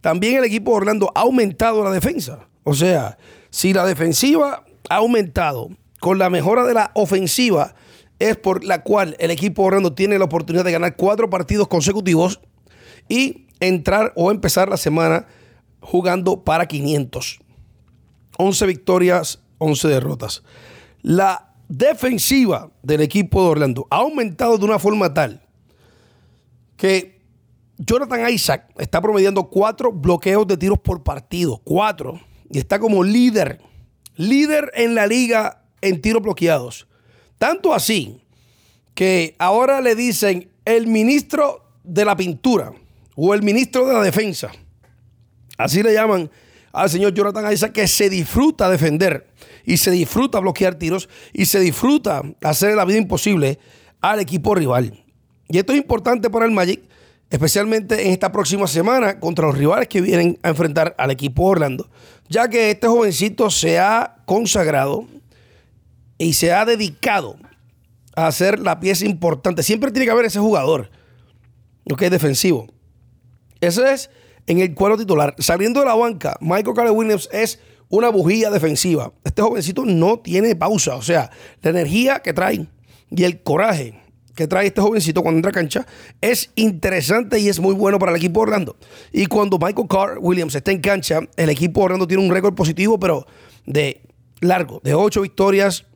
también 0.00 0.36
el 0.36 0.44
equipo 0.44 0.70
de 0.70 0.76
Orlando 0.76 1.10
ha 1.12 1.22
aumentado 1.22 1.82
la 1.82 1.90
defensa. 1.90 2.46
O 2.62 2.72
sea, 2.72 3.18
si 3.50 3.72
la 3.72 3.84
defensiva 3.84 4.64
ha 4.88 4.94
aumentado 4.94 5.70
con 5.98 6.20
la 6.20 6.30
mejora 6.30 6.64
de 6.64 6.74
la 6.74 6.92
ofensiva, 6.94 7.74
es 8.20 8.36
por 8.36 8.62
la 8.62 8.84
cual 8.84 9.16
el 9.18 9.32
equipo 9.32 9.62
de 9.62 9.66
Orlando 9.66 9.94
tiene 9.94 10.20
la 10.20 10.26
oportunidad 10.26 10.64
de 10.64 10.70
ganar 10.70 10.94
cuatro 10.94 11.28
partidos 11.28 11.66
consecutivos 11.66 12.40
y 13.08 13.48
entrar 13.58 14.12
o 14.14 14.30
empezar 14.30 14.68
la 14.68 14.76
semana 14.76 15.26
jugando 15.80 16.44
para 16.44 16.66
500. 16.66 17.40
11 18.38 18.66
victorias, 18.66 19.42
11 19.58 19.88
derrotas. 19.88 20.44
La 21.02 21.54
defensiva 21.68 22.70
del 22.84 23.00
equipo 23.00 23.42
de 23.42 23.48
Orlando 23.48 23.88
ha 23.90 23.96
aumentado 23.96 24.58
de 24.58 24.64
una 24.64 24.78
forma 24.78 25.12
tal 25.12 25.45
que 26.76 27.20
Jonathan 27.78 28.30
Isaac 28.30 28.70
está 28.78 29.00
promediando 29.00 29.44
cuatro 29.48 29.92
bloqueos 29.92 30.46
de 30.46 30.56
tiros 30.56 30.78
por 30.78 31.02
partido, 31.02 31.60
cuatro, 31.64 32.20
y 32.50 32.58
está 32.58 32.78
como 32.78 33.02
líder, 33.04 33.60
líder 34.16 34.72
en 34.74 34.94
la 34.94 35.06
liga 35.06 35.62
en 35.80 36.00
tiros 36.00 36.22
bloqueados. 36.22 36.86
Tanto 37.38 37.74
así 37.74 38.22
que 38.94 39.34
ahora 39.38 39.80
le 39.80 39.94
dicen 39.94 40.50
el 40.64 40.86
ministro 40.86 41.68
de 41.84 42.04
la 42.04 42.16
pintura 42.16 42.72
o 43.14 43.34
el 43.34 43.42
ministro 43.42 43.86
de 43.86 43.94
la 43.94 44.02
defensa. 44.02 44.50
Así 45.58 45.82
le 45.82 45.92
llaman 45.92 46.30
al 46.72 46.90
señor 46.90 47.14
Jonathan 47.14 47.52
Isaac 47.52 47.72
que 47.72 47.88
se 47.88 48.10
disfruta 48.10 48.70
defender 48.70 49.28
y 49.64 49.76
se 49.76 49.90
disfruta 49.90 50.40
bloquear 50.40 50.76
tiros 50.76 51.08
y 51.32 51.46
se 51.46 51.60
disfruta 51.60 52.22
hacer 52.42 52.74
la 52.74 52.84
vida 52.84 52.98
imposible 52.98 53.58
al 54.00 54.20
equipo 54.20 54.54
rival. 54.54 55.05
Y 55.48 55.58
esto 55.58 55.72
es 55.72 55.78
importante 55.78 56.30
para 56.30 56.44
el 56.44 56.52
Magic 56.52 56.82
especialmente 57.30 58.06
en 58.06 58.12
esta 58.12 58.30
próxima 58.30 58.66
semana 58.66 59.18
contra 59.18 59.46
los 59.46 59.58
rivales 59.58 59.88
que 59.88 60.00
vienen 60.00 60.38
a 60.42 60.50
enfrentar 60.50 60.94
al 60.98 61.10
equipo 61.10 61.44
Orlando, 61.44 61.88
ya 62.28 62.48
que 62.48 62.70
este 62.70 62.86
jovencito 62.86 63.50
se 63.50 63.78
ha 63.78 64.16
consagrado 64.26 65.06
y 66.18 66.34
se 66.34 66.52
ha 66.52 66.64
dedicado 66.64 67.36
a 68.14 68.28
hacer 68.28 68.58
la 68.60 68.80
pieza 68.80 69.04
importante. 69.04 69.62
Siempre 69.62 69.90
tiene 69.90 70.06
que 70.06 70.12
haber 70.12 70.26
ese 70.26 70.38
jugador, 70.38 70.90
lo 71.84 71.96
que 71.96 72.06
es 72.06 72.10
defensivo. 72.10 72.66
Ese 73.60 73.92
es 73.92 74.10
en 74.46 74.60
el 74.60 74.74
cuadro 74.74 74.96
titular. 74.96 75.34
Saliendo 75.38 75.80
de 75.80 75.86
la 75.86 75.94
banca, 75.94 76.36
Michael 76.40 76.74
Carter 76.74 76.92
Williams 76.92 77.28
es 77.32 77.58
una 77.88 78.08
bujía 78.08 78.50
defensiva. 78.50 79.12
Este 79.24 79.42
jovencito 79.42 79.84
no 79.84 80.20
tiene 80.20 80.54
pausa. 80.56 80.94
O 80.96 81.02
sea, 81.02 81.30
la 81.62 81.70
energía 81.70 82.20
que 82.20 82.32
trae 82.32 82.66
y 83.10 83.24
el 83.24 83.42
coraje 83.42 84.00
que 84.36 84.46
trae 84.46 84.66
este 84.66 84.80
jovencito 84.80 85.22
cuando 85.22 85.38
entra 85.38 85.50
a 85.50 85.54
cancha 85.54 85.86
es 86.20 86.50
interesante 86.54 87.40
y 87.40 87.48
es 87.48 87.58
muy 87.58 87.74
bueno 87.74 87.98
para 87.98 88.12
el 88.12 88.18
equipo 88.18 88.40
Orlando. 88.40 88.76
Y 89.10 89.26
cuando 89.26 89.58
Michael 89.58 89.88
Carter 89.88 90.18
Williams 90.20 90.54
está 90.54 90.70
en 90.70 90.80
cancha, 90.80 91.20
el 91.36 91.48
equipo 91.48 91.80
Orlando 91.80 92.06
tiene 92.06 92.22
un 92.22 92.30
récord 92.30 92.54
positivo, 92.54 93.00
pero 93.00 93.26
de 93.64 94.02
largo, 94.40 94.80
de 94.84 94.94
ocho 94.94 95.22
victorias, 95.22 95.86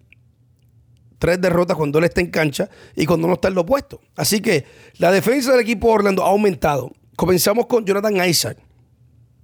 tres 1.19 1.39
derrotas 1.41 1.77
cuando 1.77 1.99
él 1.99 2.07
está 2.07 2.23
en 2.23 2.31
cancha 2.31 2.71
y 2.97 3.05
cuando 3.05 3.29
no 3.29 3.35
está 3.35 3.49
en 3.49 3.55
lo 3.55 3.61
opuesto. 3.61 4.01
Así 4.17 4.41
que 4.41 4.65
la 4.97 5.13
defensa 5.13 5.53
del 5.53 5.61
equipo 5.61 5.89
Orlando 5.89 6.25
ha 6.25 6.31
aumentado. 6.31 6.91
Comenzamos 7.17 7.67
con 7.67 7.85
Jonathan 7.85 8.27
Isaac. 8.27 8.57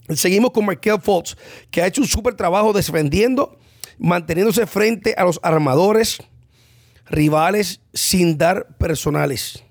Seguimos 0.09 0.53
con 0.53 0.65
Michael 0.65 1.01
Fultz, 1.03 1.37
que 1.71 1.83
ha 1.83 1.87
hecho 1.87 2.01
un 2.01 2.07
súper 2.07 2.35
trabajo 2.35 2.73
defendiendo, 2.73 3.59
manteniéndose 3.99 4.67
frente 4.67 5.15
a 5.19 5.25
los 5.25 5.39
armadores 5.43 6.19
rivales 7.09 7.81
sin 7.95 8.39
dar 8.39 8.77
personales, 8.79 9.65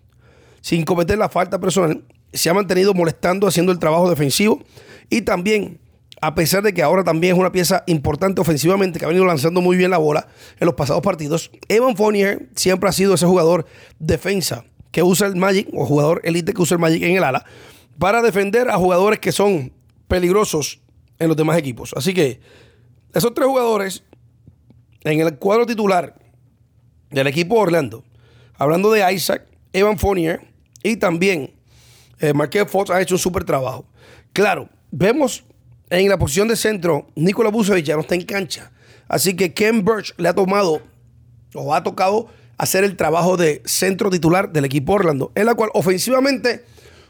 sin 0.61 0.83
cometer 0.83 1.17
la 1.17 1.29
falta 1.29 1.59
personal. 1.59 2.03
Se 2.33 2.49
ha 2.49 2.53
mantenido 2.53 2.93
molestando, 2.93 3.47
haciendo 3.47 3.71
el 3.71 3.79
trabajo 3.79 4.09
defensivo 4.09 4.61
y 5.09 5.21
también 5.21 5.79
a 6.21 6.33
pesar 6.33 6.63
de 6.63 6.73
que 6.73 6.81
ahora 6.81 7.03
también 7.03 7.33
es 7.33 7.39
una 7.39 7.51
pieza 7.51 7.83
importante 7.87 8.41
ofensivamente, 8.41 8.99
que 8.99 9.05
ha 9.05 9.07
venido 9.07 9.25
lanzando 9.25 9.61
muy 9.61 9.77
bien 9.77 9.91
la 9.91 9.97
bola 9.97 10.27
en 10.59 10.65
los 10.65 10.75
pasados 10.75 11.03
partidos, 11.03 11.51
Evan 11.67 11.95
Fournier 11.95 12.49
siempre 12.55 12.89
ha 12.89 12.93
sido 12.93 13.13
ese 13.13 13.25
jugador 13.25 13.65
defensa 13.99 14.65
que 14.91 15.03
usa 15.03 15.27
el 15.27 15.35
Magic, 15.35 15.67
o 15.73 15.85
jugador 15.85 16.21
elite 16.23 16.53
que 16.53 16.61
usa 16.61 16.75
el 16.75 16.81
Magic 16.81 17.03
en 17.03 17.17
el 17.17 17.23
ala, 17.23 17.45
para 17.99 18.21
defender 18.21 18.69
a 18.69 18.77
jugadores 18.77 19.19
que 19.19 19.31
son 19.31 19.73
peligrosos 20.07 20.81
en 21.19 21.27
los 21.27 21.37
demás 21.37 21.57
equipos. 21.57 21.93
Así 21.95 22.13
que 22.13 22.39
esos 23.13 23.33
tres 23.33 23.47
jugadores 23.47 24.03
en 25.03 25.19
el 25.19 25.37
cuadro 25.37 25.65
titular 25.65 26.15
del 27.09 27.27
equipo 27.27 27.55
Orlando, 27.55 28.03
hablando 28.55 28.91
de 28.91 29.13
Isaac, 29.13 29.43
Evan 29.73 29.97
Fournier 29.97 30.41
y 30.83 30.97
también 30.97 31.53
eh, 32.19 32.33
Fox 32.67 32.89
ha 32.89 33.01
hecho 33.01 33.15
un 33.15 33.19
súper 33.19 33.43
trabajo. 33.43 33.85
Claro, 34.33 34.69
vemos 34.91 35.43
en 35.89 36.09
la 36.09 36.17
posición 36.17 36.47
de 36.47 36.55
centro, 36.55 37.07
Nikola 37.15 37.49
Vucevic 37.49 37.85
ya 37.85 37.95
no 37.95 38.01
está 38.01 38.15
en 38.15 38.23
cancha. 38.23 38.71
Así 39.07 39.35
que 39.35 39.53
Ken 39.53 39.85
Birch 39.85 40.13
le 40.17 40.29
ha 40.29 40.33
tomado 40.33 40.81
o 41.53 41.73
ha 41.73 41.83
tocado 41.83 42.27
hacer 42.57 42.83
el 42.83 42.95
trabajo 42.95 43.37
de 43.37 43.61
centro 43.65 44.09
titular 44.09 44.51
del 44.51 44.65
equipo 44.65 44.93
Orlando, 44.93 45.31
en 45.35 45.45
la 45.45 45.55
cual 45.55 45.69
ofensivamente 45.73 46.65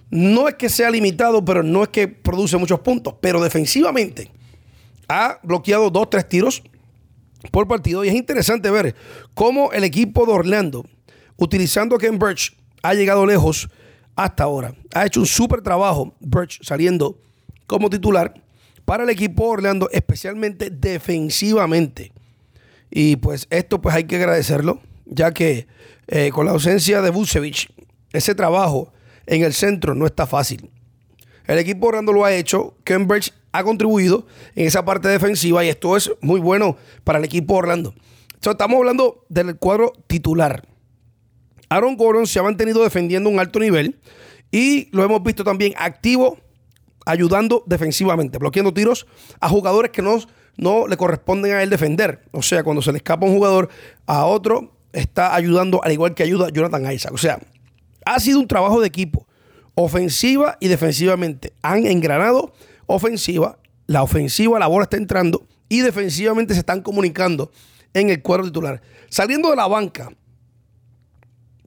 no 0.09 0.47
es 0.47 0.55
que 0.55 0.69
sea 0.69 0.89
limitado, 0.89 1.43
pero 1.43 1.63
no 1.63 1.83
es 1.83 1.89
que 1.89 2.07
produce 2.07 2.57
muchos 2.57 2.79
puntos, 2.81 3.15
pero 3.21 3.41
defensivamente 3.41 4.31
ha 5.07 5.39
bloqueado 5.43 5.89
dos, 5.89 6.09
tres 6.09 6.27
tiros 6.27 6.63
por 7.51 7.67
partido 7.67 8.03
y 8.03 8.09
es 8.09 8.15
interesante 8.15 8.69
ver 8.71 8.95
cómo 9.33 9.71
el 9.71 9.83
equipo 9.83 10.25
de 10.25 10.33
Orlando, 10.33 10.85
utilizando 11.37 11.95
a 11.95 11.99
Ken 11.99 12.19
Birch, 12.19 12.55
ha 12.81 12.93
llegado 12.93 13.25
lejos 13.25 13.69
hasta 14.15 14.43
ahora. 14.43 14.75
Ha 14.93 15.05
hecho 15.05 15.19
un 15.19 15.25
súper 15.25 15.61
trabajo 15.61 16.15
Birch 16.19 16.59
saliendo 16.63 17.19
como 17.67 17.89
titular 17.89 18.33
para 18.85 19.03
el 19.03 19.09
equipo 19.09 19.45
Orlando, 19.45 19.89
especialmente 19.91 20.69
defensivamente. 20.69 22.11
Y 22.91 23.17
pues 23.17 23.47
esto 23.49 23.81
pues 23.81 23.95
hay 23.95 24.05
que 24.05 24.15
agradecerlo, 24.17 24.81
ya 25.05 25.31
que 25.31 25.67
eh, 26.07 26.29
con 26.31 26.45
la 26.45 26.51
ausencia 26.51 27.01
de 27.01 27.09
Vucevic, 27.09 27.71
ese 28.13 28.35
trabajo 28.35 28.93
en 29.25 29.43
el 29.43 29.53
centro 29.53 29.95
no 29.95 30.05
está 30.05 30.27
fácil. 30.27 30.69
El 31.47 31.57
equipo 31.59 31.87
Orlando 31.87 32.13
lo 32.13 32.25
ha 32.25 32.33
hecho, 32.33 32.75
Cambridge 32.83 33.33
ha 33.57 33.63
contribuido 33.63 34.25
en 34.55 34.67
esa 34.67 34.83
parte 34.83 35.07
defensiva 35.07 35.63
y 35.63 35.69
esto 35.69 35.95
es 35.97 36.11
muy 36.21 36.39
bueno 36.39 36.77
para 37.03 37.19
el 37.19 37.25
equipo 37.25 37.55
Orlando. 37.55 37.93
estamos 38.41 38.77
hablando 38.77 39.25
del 39.29 39.57
cuadro 39.57 39.93
titular. 40.07 40.67
Aaron 41.69 41.97
Gordon 41.97 42.27
se 42.27 42.39
ha 42.39 42.43
mantenido 42.43 42.83
defendiendo 42.83 43.29
un 43.29 43.39
alto 43.39 43.59
nivel 43.59 43.99
y 44.51 44.89
lo 44.95 45.03
hemos 45.03 45.23
visto 45.23 45.43
también 45.43 45.73
activo 45.77 46.37
ayudando 47.05 47.63
defensivamente, 47.65 48.37
bloqueando 48.37 48.73
tiros 48.73 49.05
a 49.39 49.49
jugadores 49.49 49.91
que 49.91 50.01
no, 50.01 50.17
no 50.57 50.87
le 50.87 50.97
corresponden 50.97 51.53
a 51.53 51.63
él 51.63 51.69
defender. 51.69 52.23
O 52.31 52.41
sea, 52.41 52.63
cuando 52.63 52.81
se 52.81 52.91
le 52.91 52.97
escapa 52.97 53.25
un 53.25 53.33
jugador 53.33 53.69
a 54.05 54.25
otro, 54.25 54.75
está 54.93 55.35
ayudando 55.35 55.83
al 55.83 55.91
igual 55.91 56.15
que 56.15 56.23
ayuda 56.23 56.49
Jonathan 56.49 56.91
Isaac. 56.91 57.13
O 57.13 57.17
sea, 57.17 57.39
ha 58.05 58.19
sido 58.19 58.39
un 58.39 58.47
trabajo 58.47 58.81
de 58.81 58.87
equipo, 58.87 59.27
ofensiva 59.75 60.57
y 60.59 60.67
defensivamente. 60.67 61.53
Han 61.61 61.85
engranado 61.85 62.53
ofensiva, 62.87 63.57
la 63.87 64.03
ofensiva, 64.03 64.59
la 64.59 64.67
bola 64.67 64.83
está 64.83 64.97
entrando 64.97 65.47
y 65.69 65.81
defensivamente 65.81 66.53
se 66.53 66.59
están 66.59 66.81
comunicando 66.81 67.51
en 67.93 68.09
el 68.09 68.21
cuadro 68.21 68.45
titular. 68.45 68.81
Saliendo 69.09 69.49
de 69.49 69.55
la 69.55 69.67
banca, 69.67 70.11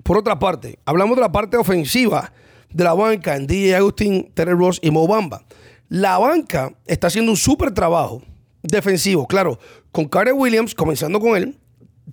por 0.02 0.16
otra 0.16 0.38
parte, 0.38 0.78
hablamos 0.84 1.16
de 1.16 1.22
la 1.22 1.32
parte 1.32 1.56
ofensiva 1.56 2.32
de 2.70 2.84
la 2.84 2.94
banca 2.94 3.37
en 3.37 3.46
DJ 3.46 3.76
Agustín, 3.76 4.30
Terry 4.34 4.52
Ross 4.52 4.78
y 4.82 4.90
Mo 4.90 5.06
Bamba. 5.06 5.44
La 5.88 6.18
banca 6.18 6.72
está 6.87 7.06
haciendo 7.06 7.32
un 7.32 7.37
súper 7.37 7.72
trabajo 7.72 8.22
defensivo, 8.62 9.26
claro, 9.26 9.58
con 9.90 10.06
Carter 10.06 10.34
Williams, 10.34 10.75
comenzando 10.75 11.20
con 11.20 11.37
él. 11.37 11.58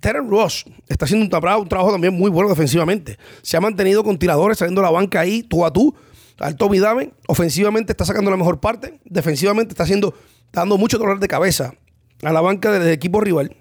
Terry 0.00 0.26
Ross 0.26 0.64
está 0.88 1.04
haciendo 1.04 1.24
un 1.24 1.30
trabajo, 1.30 1.62
un 1.62 1.68
trabajo 1.68 1.92
también 1.92 2.14
muy 2.14 2.30
bueno 2.30 2.48
defensivamente. 2.48 3.18
Se 3.42 3.56
ha 3.56 3.60
mantenido 3.60 4.04
con 4.04 4.18
tiradores 4.18 4.58
saliendo 4.58 4.80
de 4.80 4.86
la 4.86 4.92
banca 4.92 5.20
ahí, 5.20 5.42
tú 5.42 5.64
a 5.64 5.72
tú. 5.72 5.94
Alto 6.38 6.68
Vidame, 6.68 7.12
ofensivamente 7.28 7.92
está 7.92 8.04
sacando 8.04 8.30
la 8.30 8.36
mejor 8.36 8.60
parte, 8.60 9.00
defensivamente 9.04 9.72
está 9.72 9.84
haciendo, 9.84 10.14
dando 10.52 10.76
mucho 10.76 10.98
dolor 10.98 11.18
de 11.18 11.28
cabeza 11.28 11.74
a 12.22 12.32
la 12.32 12.40
banca 12.40 12.70
del 12.70 12.88
equipo 12.88 13.20
rival. 13.20 13.56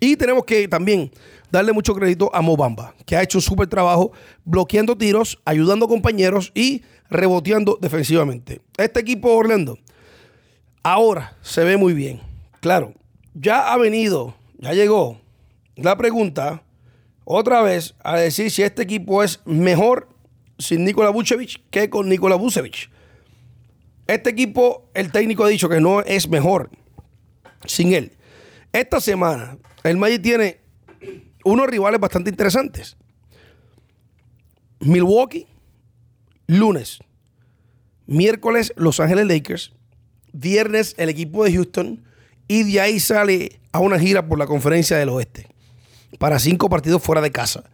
Y 0.00 0.16
tenemos 0.16 0.44
que 0.44 0.68
también 0.68 1.10
darle 1.50 1.72
mucho 1.72 1.94
crédito 1.94 2.30
a 2.34 2.42
Mobamba, 2.42 2.94
que 3.06 3.16
ha 3.16 3.22
hecho 3.22 3.38
un 3.38 3.42
súper 3.42 3.68
trabajo 3.68 4.12
bloqueando 4.44 4.96
tiros, 4.96 5.40
ayudando 5.44 5.86
a 5.86 5.88
compañeros 5.88 6.52
y 6.54 6.82
reboteando 7.08 7.78
defensivamente. 7.80 8.60
Este 8.76 9.00
equipo 9.00 9.32
Orlando 9.32 9.78
ahora 10.82 11.36
se 11.42 11.64
ve 11.64 11.76
muy 11.76 11.94
bien. 11.94 12.20
Claro, 12.60 12.92
ya 13.34 13.72
ha 13.72 13.78
venido, 13.78 14.34
ya 14.58 14.72
llegó 14.72 15.20
la 15.76 15.96
pregunta 15.96 16.62
otra 17.24 17.62
vez 17.62 17.94
a 18.02 18.16
decir 18.18 18.50
si 18.50 18.62
este 18.62 18.82
equipo 18.82 19.22
es 19.22 19.40
mejor 19.44 20.08
sin 20.58 20.84
Nikola 20.84 21.10
Vucevic 21.10 21.62
que 21.70 21.90
con 21.90 22.08
Nikola 22.08 22.36
Vucevic. 22.36 22.90
Este 24.06 24.30
equipo, 24.30 24.90
el 24.94 25.10
técnico 25.10 25.44
ha 25.44 25.48
dicho 25.48 25.68
que 25.68 25.80
no 25.80 26.00
es 26.02 26.28
mejor 26.28 26.70
sin 27.66 27.94
él. 27.94 28.12
Esta 28.72 29.00
semana, 29.00 29.56
el 29.82 29.96
Magic 29.96 30.22
tiene 30.22 30.60
unos 31.44 31.66
rivales 31.66 32.00
bastante 32.00 32.30
interesantes. 32.30 32.96
Milwaukee, 34.80 35.46
lunes. 36.46 36.98
Miércoles, 38.06 38.72
Los 38.76 39.00
Ángeles 39.00 39.26
Lakers. 39.26 39.72
Viernes, 40.32 40.94
el 40.98 41.08
equipo 41.08 41.44
de 41.44 41.52
Houston. 41.54 42.04
Y 42.48 42.64
de 42.64 42.80
ahí 42.80 43.00
sale 43.00 43.60
a 43.72 43.78
una 43.78 43.98
gira 43.98 44.26
por 44.26 44.38
la 44.38 44.46
conferencia 44.46 44.98
del 44.98 45.08
oeste. 45.08 45.46
Para 46.18 46.38
cinco 46.38 46.68
partidos 46.68 47.02
fuera 47.02 47.22
de 47.22 47.30
casa. 47.30 47.64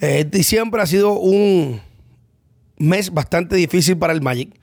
Eh, 0.00 0.26
diciembre 0.30 0.82
ha 0.82 0.86
sido 0.86 1.12
un 1.12 1.80
mes 2.78 3.12
bastante 3.12 3.56
difícil 3.56 3.96
para 3.96 4.12
el 4.12 4.22
Magic. 4.22 4.58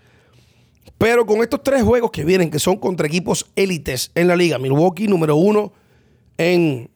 Pero 0.98 1.25
con 1.25 1.41
estos 1.41 1.63
tres 1.63 1.84
juegos 1.84 2.12
que 2.12 2.24
vienen, 2.24 2.50
que 2.50 2.60
son 2.60 2.77
contra 2.77 3.08
equipos 3.08 3.51
élites 3.55 4.12
en 4.15 4.27
la 4.27 4.36
liga, 4.36 4.58
Milwaukee 4.58 5.08
número 5.08 5.36
uno 5.36 5.74
en 6.38 6.89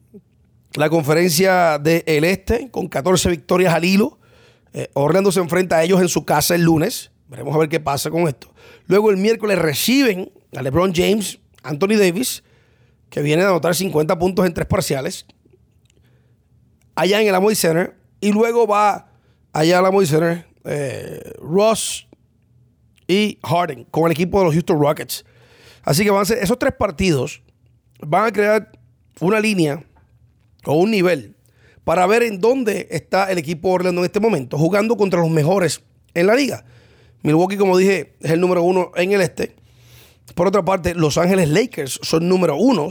la 0.74 0.90
conferencia 0.90 1.80
del 1.80 2.24
Este 2.24 2.70
con 2.70 2.88
14 2.88 3.30
victorias 3.30 3.74
al 3.74 3.86
hilo. 3.86 4.20
Eh, 4.74 4.90
Orlando 4.94 5.32
se 5.32 5.40
enfrenta 5.40 5.78
a 5.78 5.84
ellos 5.84 6.02
en 6.02 6.10
su 6.10 6.24
casa 6.24 6.56
el 6.56 6.64
lunes. 6.64 7.12
Veremos 7.28 7.56
a 7.56 7.58
ver 7.58 7.70
qué 7.70 7.80
pasa 7.80 8.10
con 8.10 8.28
esto. 8.28 8.54
Luego 8.86 9.10
el 9.10 9.18
miércoles 9.18 9.58
reciben 9.58 10.32
a 10.56 10.62
LeBron 10.62 10.94
James, 10.94 11.40
Anthony 11.64 11.98
Davis, 11.98 12.44
que 13.10 13.22
viene 13.22 13.44
a 13.44 13.48
anotar 13.48 13.76
50 13.76 14.18
puntos 14.20 14.46
en 14.46 14.54
tres 14.54 14.68
parciales, 14.68 15.26
allá 16.96 17.22
en 17.22 17.28
el 17.28 17.36
Amway 17.36 17.56
Center. 17.56 17.96
Y 18.22 18.32
luego 18.32 18.68
va 18.68 19.12
allá 19.54 19.80
al 19.80 19.86
Amway 19.86 20.06
Center 20.06 20.47
eh, 20.68 21.34
Ross 21.40 22.08
y 23.08 23.40
Harden 23.44 23.86
con 23.86 24.06
el 24.06 24.12
equipo 24.12 24.40
de 24.40 24.46
los 24.46 24.54
Houston 24.54 24.80
Rockets. 24.80 25.26
Así 25.84 26.04
que 26.04 26.12
van 26.12 26.22
a 26.22 26.26
ser 26.26 26.40
esos 26.40 26.60
tres 26.60 26.74
partidos 26.78 27.42
van 28.00 28.26
a 28.26 28.32
crear 28.32 28.72
una 29.20 29.40
línea 29.40 29.84
o 30.66 30.76
un 30.76 30.92
nivel 30.92 31.36
para 31.84 32.06
ver 32.06 32.24
en 32.24 32.40
dónde 32.40 32.88
está 32.92 33.32
el 33.32 33.38
equipo 33.38 33.70
Orlando 33.70 34.02
en 34.02 34.06
este 34.06 34.20
momento, 34.20 34.58
jugando 34.58 34.98
contra 34.98 35.22
los 35.22 35.30
mejores 35.30 35.82
en 36.14 36.28
la 36.28 36.36
liga. 36.36 36.66
Milwaukee, 37.24 37.58
como 37.58 37.78
dije, 37.78 38.16
es 38.20 38.32
el 38.32 38.42
número 38.42 38.62
uno 38.64 38.92
en 38.96 39.14
el 39.14 39.22
este. 39.22 39.56
Por 40.36 40.48
otra 40.48 40.64
parte, 40.64 40.94
Los 40.94 41.18
Ángeles 41.18 41.50
Lakers 41.50 42.00
son 42.04 42.28
número 42.28 42.58
uno 42.58 42.90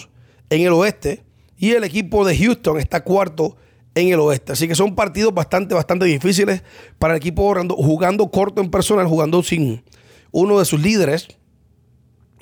en 0.51 0.63
el 0.63 0.73
oeste. 0.73 1.23
Y 1.59 1.73
el 1.73 1.85
equipo 1.85 2.25
de 2.27 2.37
Houston 2.37 2.79
está 2.79 3.05
cuarto 3.05 3.57
en 3.97 4.09
el 4.09 4.21
oeste. 4.21 4.53
Así 4.53 4.69
que 4.69 4.75
son 4.77 4.95
partidos 4.95 5.35
bastante, 5.35 5.75
bastante 5.75 6.05
difíciles 6.05 6.63
para 6.99 7.15
el 7.15 7.19
equipo 7.19 7.55
jugando 7.77 8.31
corto 8.31 8.61
en 8.61 8.71
personal, 8.71 9.07
jugando 9.07 9.43
sin 9.43 9.83
uno 10.31 10.59
de 10.59 10.67
sus 10.67 10.81
líderes, 10.81 11.29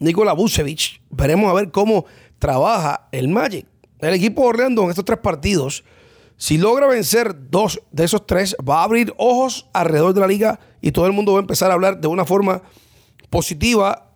Nikola 0.01 0.33
Vucevic. 0.33 1.01
Veremos 1.11 1.49
a 1.49 1.55
ver 1.55 1.71
cómo 1.71 2.05
trabaja 2.41 3.09
el 3.13 3.29
Magic. 3.29 3.67
El 4.01 4.15
equipo 4.15 4.43
de 4.43 4.49
Orlando 4.49 4.83
en 4.83 4.91
estos 4.91 5.05
tres 5.05 5.21
partidos, 5.21 5.85
si 6.37 6.59
logra 6.59 6.89
vencer 6.89 7.51
dos 7.51 7.81
de 7.93 8.05
esos 8.05 8.27
tres, 8.27 8.57
va 8.69 8.81
a 8.81 8.85
abrir 8.85 9.15
ojos 9.17 9.69
alrededor 9.73 10.13
de 10.13 10.21
la 10.21 10.27
liga 10.27 10.59
y 10.83 10.91
todo 10.91 11.07
el 11.07 11.13
mundo 11.13 11.33
va 11.33 11.39
a 11.39 11.43
empezar 11.43 11.71
a 11.71 11.75
hablar 11.75 12.01
de 12.01 12.09
una 12.09 12.25
forma 12.25 12.63
positiva 13.31 14.11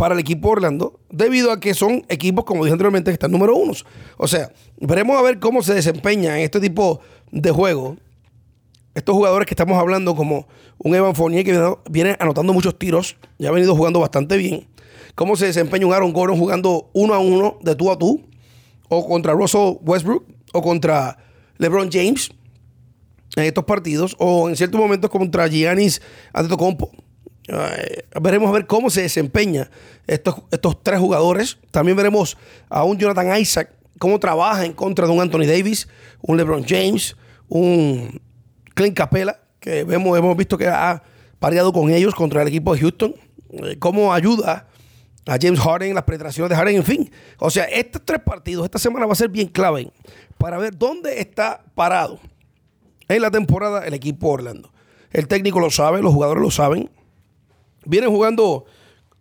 para 0.00 0.14
el 0.14 0.20
equipo 0.20 0.48
Orlando, 0.48 0.98
debido 1.10 1.52
a 1.52 1.60
que 1.60 1.74
son 1.74 2.06
equipos, 2.08 2.46
como 2.46 2.64
dije 2.64 2.72
anteriormente, 2.72 3.10
que 3.10 3.16
están 3.16 3.30
número 3.30 3.54
uno. 3.54 3.74
O 4.16 4.26
sea, 4.26 4.50
veremos 4.80 5.18
a 5.18 5.20
ver 5.20 5.38
cómo 5.38 5.62
se 5.62 5.74
desempeña 5.74 6.38
en 6.38 6.44
este 6.44 6.58
tipo 6.58 7.00
de 7.30 7.50
juego. 7.50 7.98
Estos 8.94 9.14
jugadores 9.14 9.46
que 9.46 9.52
estamos 9.52 9.78
hablando, 9.78 10.16
como 10.16 10.48
un 10.78 10.94
Evan 10.94 11.14
Fournier 11.14 11.44
que 11.44 11.74
viene 11.90 12.16
anotando 12.18 12.54
muchos 12.54 12.78
tiros, 12.78 13.18
ya 13.38 13.50
ha 13.50 13.52
venido 13.52 13.76
jugando 13.76 14.00
bastante 14.00 14.38
bien. 14.38 14.66
Cómo 15.16 15.36
se 15.36 15.44
desempeña 15.44 15.86
un 15.86 15.92
Aaron 15.92 16.14
Gordon 16.14 16.38
jugando 16.38 16.88
uno 16.94 17.12
a 17.12 17.18
uno, 17.18 17.58
de 17.60 17.74
tú 17.74 17.90
a 17.90 17.98
tú, 17.98 18.22
o 18.88 19.06
contra 19.06 19.34
Russell 19.34 19.76
Westbrook, 19.82 20.24
o 20.54 20.62
contra 20.62 21.18
LeBron 21.58 21.90
James 21.92 22.30
en 23.36 23.44
estos 23.44 23.64
partidos, 23.64 24.16
o 24.18 24.48
en 24.48 24.56
ciertos 24.56 24.80
momentos 24.80 25.10
contra 25.10 25.46
Giannis 25.46 26.00
Antetokounmpo 26.32 26.90
veremos 28.20 28.48
a 28.48 28.52
ver 28.52 28.66
cómo 28.66 28.90
se 28.90 29.02
desempeña 29.02 29.70
estos, 30.06 30.36
estos 30.50 30.82
tres 30.82 30.98
jugadores. 30.98 31.58
También 31.70 31.96
veremos 31.96 32.36
a 32.68 32.84
un 32.84 32.98
Jonathan 32.98 33.38
Isaac, 33.38 33.70
cómo 33.98 34.18
trabaja 34.18 34.64
en 34.64 34.72
contra 34.72 35.06
de 35.06 35.12
un 35.12 35.20
Anthony 35.20 35.46
Davis, 35.46 35.88
un 36.20 36.36
LeBron 36.36 36.64
James, 36.66 37.16
un 37.48 38.20
Clint 38.74 38.96
Capella, 38.96 39.40
que 39.58 39.84
vemos, 39.84 40.16
hemos 40.18 40.36
visto 40.36 40.56
que 40.56 40.68
ha 40.68 41.02
pareado 41.38 41.72
con 41.72 41.90
ellos 41.90 42.14
contra 42.14 42.42
el 42.42 42.48
equipo 42.48 42.74
de 42.74 42.80
Houston. 42.80 43.14
Eh, 43.50 43.76
cómo 43.78 44.12
ayuda 44.12 44.68
a 45.26 45.38
James 45.40 45.60
Harden, 45.60 45.94
las 45.94 46.04
penetraciones 46.04 46.50
de 46.50 46.56
Harden, 46.56 46.76
en 46.76 46.84
fin. 46.84 47.10
O 47.38 47.50
sea, 47.50 47.64
estos 47.64 48.02
tres 48.04 48.20
partidos, 48.20 48.64
esta 48.64 48.78
semana 48.78 49.06
va 49.06 49.12
a 49.12 49.16
ser 49.16 49.28
bien 49.28 49.48
clave 49.48 49.90
para 50.38 50.58
ver 50.58 50.76
dónde 50.76 51.20
está 51.20 51.62
parado 51.74 52.20
en 53.08 53.22
la 53.22 53.30
temporada 53.30 53.86
el 53.86 53.94
equipo 53.94 54.28
Orlando. 54.28 54.72
El 55.10 55.26
técnico 55.26 55.58
lo 55.60 55.70
sabe, 55.70 56.00
los 56.00 56.14
jugadores 56.14 56.42
lo 56.42 56.50
saben 56.50 56.88
vienen 57.84 58.10
jugando 58.10 58.64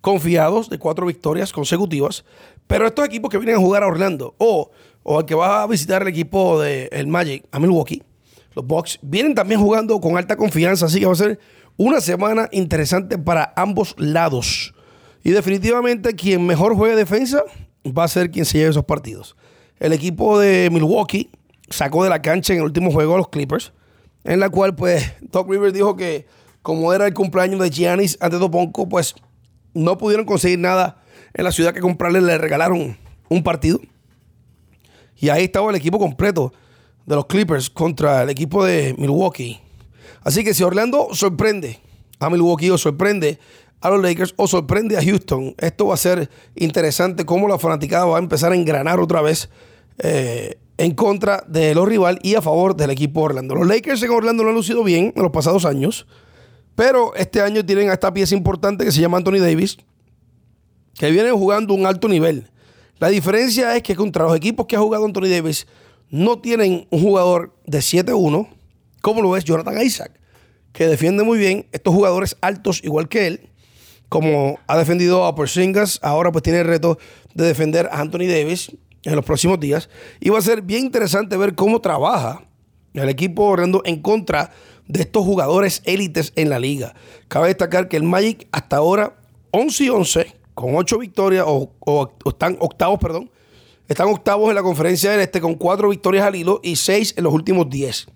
confiados 0.01 0.69
de 0.69 0.79
cuatro 0.79 1.05
victorias 1.05 1.51
consecutivas, 1.51 2.25
pero 2.67 2.87
estos 2.87 3.05
equipos 3.05 3.29
que 3.29 3.37
vienen 3.37 3.55
a 3.55 3.59
jugar 3.59 3.83
a 3.83 3.87
Orlando 3.87 4.35
o, 4.37 4.71
o 5.03 5.19
el 5.19 5.25
que 5.25 5.35
va 5.35 5.63
a 5.63 5.67
visitar 5.67 6.01
el 6.01 6.07
equipo 6.07 6.61
del 6.61 6.89
el 6.91 7.07
Magic 7.07 7.45
a 7.51 7.59
Milwaukee, 7.59 8.03
los 8.55 8.65
Bucks, 8.65 8.99
vienen 9.01 9.35
también 9.35 9.59
jugando 9.59 9.99
con 9.99 10.17
alta 10.17 10.35
confianza, 10.35 10.85
así 10.85 10.99
que 10.99 11.05
va 11.05 11.13
a 11.13 11.15
ser 11.15 11.39
una 11.77 12.01
semana 12.01 12.49
interesante 12.51 13.17
para 13.17 13.53
ambos 13.55 13.95
lados. 13.97 14.73
Y 15.23 15.31
definitivamente 15.31 16.13
quien 16.13 16.45
mejor 16.45 16.75
juegue 16.75 16.95
defensa 16.95 17.43
va 17.85 18.03
a 18.03 18.07
ser 18.07 18.31
quien 18.31 18.45
se 18.45 18.57
lleve 18.57 18.71
esos 18.71 18.85
partidos. 18.85 19.35
El 19.79 19.93
equipo 19.93 20.39
de 20.39 20.69
Milwaukee 20.71 21.29
sacó 21.69 22.03
de 22.03 22.09
la 22.09 22.21
cancha 22.21 22.53
en 22.53 22.59
el 22.59 22.65
último 22.65 22.91
juego 22.91 23.15
a 23.15 23.17
los 23.17 23.29
Clippers, 23.29 23.73
en 24.23 24.39
la 24.39 24.49
cual 24.49 24.75
pues 24.75 25.13
Doc 25.21 25.49
Rivers 25.49 25.73
dijo 25.73 25.95
que 25.95 26.25
como 26.61 26.93
era 26.93 27.07
el 27.07 27.13
cumpleaños 27.13 27.59
de 27.59 27.69
Giannis 27.69 28.17
Antetokounmpo, 28.19 28.89
pues 28.89 29.15
no 29.73 29.97
pudieron 29.97 30.25
conseguir 30.25 30.59
nada 30.59 31.01
en 31.33 31.43
la 31.43 31.51
ciudad 31.51 31.73
que 31.73 31.79
comprarle, 31.79 32.21
le 32.21 32.37
regalaron 32.37 32.97
un 33.29 33.43
partido. 33.43 33.79
Y 35.15 35.29
ahí 35.29 35.45
estaba 35.45 35.69
el 35.69 35.75
equipo 35.75 35.99
completo 35.99 36.53
de 37.05 37.15
los 37.15 37.25
Clippers 37.25 37.69
contra 37.69 38.23
el 38.23 38.29
equipo 38.29 38.63
de 38.63 38.95
Milwaukee. 38.97 39.59
Así 40.23 40.43
que 40.43 40.53
si 40.53 40.63
Orlando 40.63 41.09
sorprende 41.13 41.79
a 42.19 42.29
Milwaukee 42.29 42.69
o 42.69 42.77
sorprende 42.77 43.39
a 43.81 43.89
los 43.89 44.01
Lakers 44.01 44.33
o 44.37 44.47
sorprende 44.47 44.97
a 44.97 45.03
Houston, 45.03 45.55
esto 45.57 45.87
va 45.87 45.93
a 45.93 45.97
ser 45.97 46.29
interesante 46.55 47.25
cómo 47.25 47.47
la 47.47 47.57
fanaticada 47.57 48.05
va 48.05 48.17
a 48.17 48.19
empezar 48.19 48.51
a 48.51 48.55
engranar 48.55 48.99
otra 48.99 49.21
vez 49.21 49.49
eh, 49.99 50.59
en 50.77 50.93
contra 50.93 51.43
de 51.47 51.73
los 51.75 51.87
rivales 51.87 52.19
y 52.23 52.35
a 52.35 52.41
favor 52.41 52.75
del 52.75 52.89
equipo 52.89 53.21
Orlando. 53.21 53.55
Los 53.55 53.67
Lakers 53.67 54.03
en 54.03 54.11
Orlando 54.11 54.43
no 54.43 54.49
han 54.49 54.55
lucido 54.55 54.83
bien 54.83 55.13
en 55.15 55.23
los 55.23 55.31
pasados 55.31 55.65
años. 55.65 56.07
Pero 56.79 57.13
este 57.13 57.41
año 57.41 57.65
tienen 57.65 57.89
a 57.89 57.93
esta 57.93 58.13
pieza 58.13 58.33
importante 58.33 58.85
que 58.85 58.93
se 58.93 59.01
llama 59.01 59.17
Anthony 59.17 59.39
Davis, 59.39 59.75
que 60.97 61.11
viene 61.11 61.29
jugando 61.31 61.73
un 61.73 61.85
alto 61.85 62.07
nivel. 62.07 62.49
La 62.99 63.09
diferencia 63.09 63.75
es 63.75 63.83
que 63.83 63.97
contra 63.97 64.23
los 64.23 64.37
equipos 64.37 64.65
que 64.65 64.77
ha 64.77 64.79
jugado 64.79 65.03
Anthony 65.03 65.27
Davis 65.27 65.67
no 66.09 66.39
tienen 66.39 66.87
un 66.89 67.01
jugador 67.01 67.53
de 67.65 67.79
7-1, 67.79 68.47
como 69.01 69.21
lo 69.21 69.35
es 69.35 69.43
Jonathan 69.43 69.81
Isaac, 69.81 70.21
que 70.71 70.87
defiende 70.87 71.23
muy 71.23 71.37
bien 71.37 71.67
estos 71.73 71.93
jugadores 71.93 72.37
altos 72.39 72.81
igual 72.81 73.09
que 73.09 73.27
él, 73.27 73.49
como 74.07 74.57
ha 74.65 74.77
defendido 74.77 75.25
a 75.25 75.35
Porzingis, 75.35 75.99
ahora 76.01 76.31
pues 76.31 76.43
tiene 76.43 76.59
el 76.59 76.65
reto 76.65 76.97
de 77.33 77.43
defender 77.43 77.89
a 77.91 77.99
Anthony 77.99 78.29
Davis 78.29 78.71
en 79.03 79.17
los 79.17 79.25
próximos 79.25 79.59
días. 79.59 79.89
Y 80.21 80.29
va 80.29 80.39
a 80.39 80.41
ser 80.41 80.61
bien 80.61 80.85
interesante 80.85 81.35
ver 81.35 81.55
cómo 81.55 81.81
trabaja 81.81 82.41
el 82.93 83.09
equipo 83.09 83.43
Orlando 83.43 83.81
en 83.83 84.01
contra 84.01 84.45
de 84.45 84.51
estos 84.97 85.23
jugadores 85.23 85.81
élites 85.85 86.33
en 86.35 86.49
la 86.49 86.59
liga. 86.59 86.95
Cabe 87.27 87.49
destacar 87.49 87.87
que 87.87 87.97
el 87.97 88.03
Magic 88.03 88.47
hasta 88.51 88.77
ahora 88.77 89.15
11 89.51 89.83
y 89.83 89.89
11 89.89 90.35
con 90.55 90.75
8 90.75 90.97
victorias 90.97 91.45
o, 91.47 92.11
están 92.25 92.57
octavos, 92.59 92.99
perdón. 92.99 93.31
Están 93.87 94.07
octavos 94.07 94.49
en 94.49 94.55
la 94.55 94.63
conferencia 94.63 95.11
del 95.11 95.21
Este 95.21 95.41
con 95.41 95.55
4 95.55 95.89
victorias 95.89 96.25
al 96.25 96.35
hilo 96.35 96.59
y 96.63 96.75
6 96.75 97.15
en 97.17 97.23
los 97.23 97.33
últimos 97.33 97.69
10. 97.69 98.07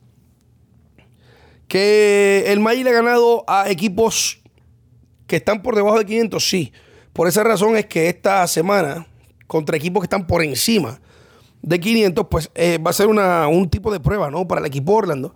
Que 1.67 2.45
el 2.47 2.59
Magic 2.59 2.83
le 2.83 2.89
ha 2.89 2.93
ganado 2.93 3.43
a 3.47 3.69
equipos 3.69 4.41
que 5.25 5.37
están 5.37 5.61
por 5.61 5.75
debajo 5.75 5.97
de 5.97 6.05
500, 6.05 6.47
sí. 6.47 6.73
Por 7.13 7.27
esa 7.27 7.43
razón 7.43 7.77
es 7.77 7.85
que 7.85 8.09
esta 8.09 8.45
semana, 8.47 9.07
contra 9.47 9.77
equipos 9.77 10.01
que 10.01 10.05
están 10.05 10.27
por 10.27 10.43
encima 10.43 10.99
de 11.61 11.79
500, 11.79 12.27
pues 12.29 12.51
eh, 12.55 12.77
va 12.77 12.89
a 12.89 12.93
ser 12.93 13.07
un 13.07 13.69
tipo 13.69 13.91
de 13.91 13.99
prueba, 13.99 14.29
¿no? 14.29 14.47
Para 14.47 14.61
el 14.61 14.67
equipo 14.67 14.93
Orlando 14.93 15.33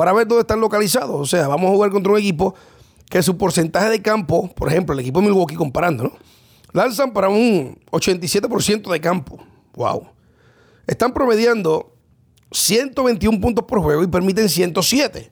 para 0.00 0.14
ver 0.14 0.26
dónde 0.26 0.40
están 0.40 0.62
localizados. 0.62 1.20
O 1.20 1.26
sea, 1.26 1.46
vamos 1.46 1.68
a 1.68 1.74
jugar 1.74 1.90
contra 1.90 2.10
un 2.10 2.18
equipo 2.18 2.54
que 3.10 3.22
su 3.22 3.36
porcentaje 3.36 3.90
de 3.90 4.00
campo, 4.00 4.48
por 4.54 4.68
ejemplo, 4.68 4.94
el 4.94 5.00
equipo 5.00 5.20
de 5.20 5.26
Milwaukee 5.26 5.56
comparando, 5.56 6.04
¿no? 6.04 6.12
Lanzan 6.72 7.12
para 7.12 7.28
un 7.28 7.78
87% 7.90 8.90
de 8.90 8.98
campo. 9.02 9.36
Wow. 9.74 10.06
Están 10.86 11.12
promediando 11.12 11.94
121 12.50 13.42
puntos 13.42 13.66
por 13.66 13.82
juego 13.82 14.02
y 14.02 14.06
permiten 14.06 14.48
107. 14.48 15.30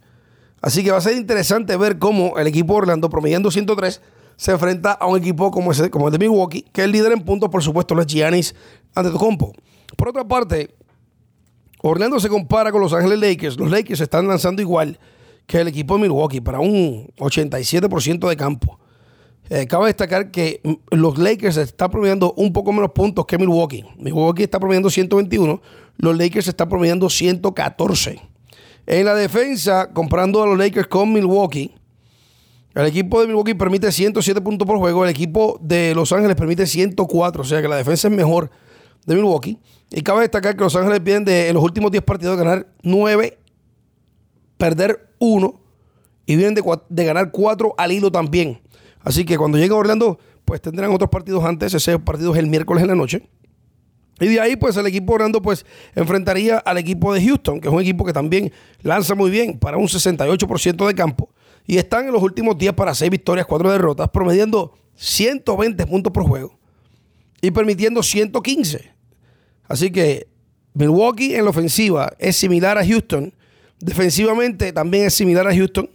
Así 0.60 0.84
que 0.84 0.90
va 0.90 0.98
a 0.98 1.00
ser 1.00 1.16
interesante 1.16 1.74
ver 1.78 1.98
cómo 1.98 2.36
el 2.36 2.46
equipo 2.46 2.74
de 2.74 2.80
Orlando, 2.80 3.08
promediando 3.08 3.50
103, 3.50 4.02
se 4.36 4.52
enfrenta 4.52 4.92
a 4.92 5.06
un 5.06 5.16
equipo 5.16 5.50
como, 5.50 5.72
ese, 5.72 5.88
como 5.88 6.08
el 6.08 6.12
de 6.12 6.18
Milwaukee, 6.18 6.66
que 6.74 6.84
el 6.84 6.92
líder 6.92 7.12
en 7.12 7.24
puntos, 7.24 7.48
por 7.48 7.62
supuesto, 7.62 7.94
no 7.94 8.02
es 8.02 8.06
Giannis 8.06 8.54
Antetokounmpo. 8.94 9.54
Por 9.96 10.10
otra 10.10 10.28
parte, 10.28 10.76
Orlando 11.82 12.18
se 12.20 12.28
compara 12.28 12.72
con 12.72 12.80
Los 12.80 12.92
Ángeles 12.92 13.18
Lakers. 13.20 13.58
Los 13.58 13.70
Lakers 13.70 14.00
están 14.00 14.26
lanzando 14.26 14.62
igual 14.62 14.98
que 15.46 15.60
el 15.60 15.68
equipo 15.68 15.94
de 15.94 16.02
Milwaukee 16.02 16.40
para 16.40 16.60
un 16.60 17.08
87% 17.18 18.28
de 18.28 18.36
campo. 18.36 18.78
Eh, 19.50 19.66
cabe 19.66 19.86
destacar 19.86 20.30
que 20.30 20.60
los 20.90 21.16
Lakers 21.16 21.56
están 21.56 21.90
promediando 21.90 22.34
un 22.36 22.52
poco 22.52 22.70
menos 22.72 22.90
puntos 22.92 23.24
que 23.24 23.38
Milwaukee. 23.38 23.84
Milwaukee 23.96 24.42
está 24.42 24.60
promediando 24.60 24.90
121, 24.90 25.62
los 25.96 26.18
Lakers 26.18 26.48
están 26.48 26.68
promediando 26.68 27.08
114. 27.08 28.20
En 28.86 29.04
la 29.06 29.14
defensa, 29.14 29.90
comprando 29.92 30.42
a 30.42 30.46
los 30.46 30.58
Lakers 30.58 30.86
con 30.88 31.12
Milwaukee, 31.12 31.74
el 32.74 32.86
equipo 32.86 33.20
de 33.20 33.26
Milwaukee 33.26 33.54
permite 33.54 33.90
107 33.90 34.40
puntos 34.42 34.66
por 34.66 34.76
juego, 34.78 35.04
el 35.04 35.10
equipo 35.10 35.58
de 35.62 35.94
Los 35.94 36.12
Ángeles 36.12 36.36
permite 36.36 36.66
104, 36.66 37.40
o 37.40 37.44
sea 37.44 37.62
que 37.62 37.68
la 37.68 37.76
defensa 37.76 38.08
es 38.08 38.14
mejor 38.14 38.50
de 39.08 39.14
Milwaukee. 39.14 39.58
Y 39.90 40.02
cabe 40.02 40.20
destacar 40.20 40.54
que 40.54 40.62
Los 40.62 40.76
Ángeles 40.76 41.02
vienen 41.02 41.24
de 41.24 41.52
los 41.52 41.62
últimos 41.62 41.90
10 41.90 42.04
partidos 42.04 42.38
de 42.38 42.44
ganar 42.44 42.68
9, 42.82 43.38
perder 44.58 45.14
1 45.18 45.60
y 46.26 46.36
vienen 46.36 46.54
de, 46.54 47.04
ganar 47.04 47.30
4 47.30 47.74
al 47.76 47.92
hilo 47.92 48.12
también. 48.12 48.60
Así 49.00 49.24
que 49.24 49.38
cuando 49.38 49.56
llegue 49.56 49.72
Orlando, 49.72 50.18
pues 50.44 50.60
tendrán 50.60 50.92
otros 50.92 51.08
partidos 51.08 51.42
antes. 51.44 51.72
Ese 51.72 51.98
partido 51.98 52.34
es 52.34 52.38
el 52.38 52.48
miércoles 52.48 52.82
en 52.82 52.88
la 52.88 52.94
noche. 52.94 53.28
Y 54.20 54.26
de 54.26 54.40
ahí, 54.40 54.56
pues 54.56 54.76
el 54.76 54.86
equipo 54.86 55.14
Orlando, 55.14 55.40
pues 55.40 55.64
enfrentaría 55.94 56.58
al 56.58 56.76
equipo 56.76 57.14
de 57.14 57.24
Houston, 57.24 57.60
que 57.60 57.68
es 57.68 57.74
un 57.74 57.80
equipo 57.80 58.04
que 58.04 58.12
también 58.12 58.52
lanza 58.82 59.14
muy 59.14 59.30
bien 59.30 59.58
para 59.58 59.78
un 59.78 59.86
68% 59.86 60.86
de 60.86 60.94
campo. 60.94 61.30
Y 61.66 61.78
están 61.78 62.06
en 62.06 62.12
los 62.12 62.22
últimos 62.22 62.58
días 62.58 62.74
para 62.74 62.94
6 62.94 63.10
victorias, 63.10 63.46
4 63.46 63.70
derrotas, 63.70 64.08
promediando 64.10 64.74
120 64.96 65.86
puntos 65.86 66.12
por 66.12 66.24
juego 66.24 66.58
y 67.40 67.50
permitiendo 67.52 68.02
115. 68.02 68.97
Así 69.68 69.90
que 69.90 70.26
Milwaukee 70.74 71.34
en 71.34 71.44
la 71.44 71.50
ofensiva 71.50 72.12
es 72.18 72.36
similar 72.36 72.78
a 72.78 72.86
Houston. 72.86 73.34
Defensivamente 73.80 74.72
también 74.72 75.06
es 75.06 75.14
similar 75.14 75.46
a 75.46 75.54
Houston. 75.54 75.90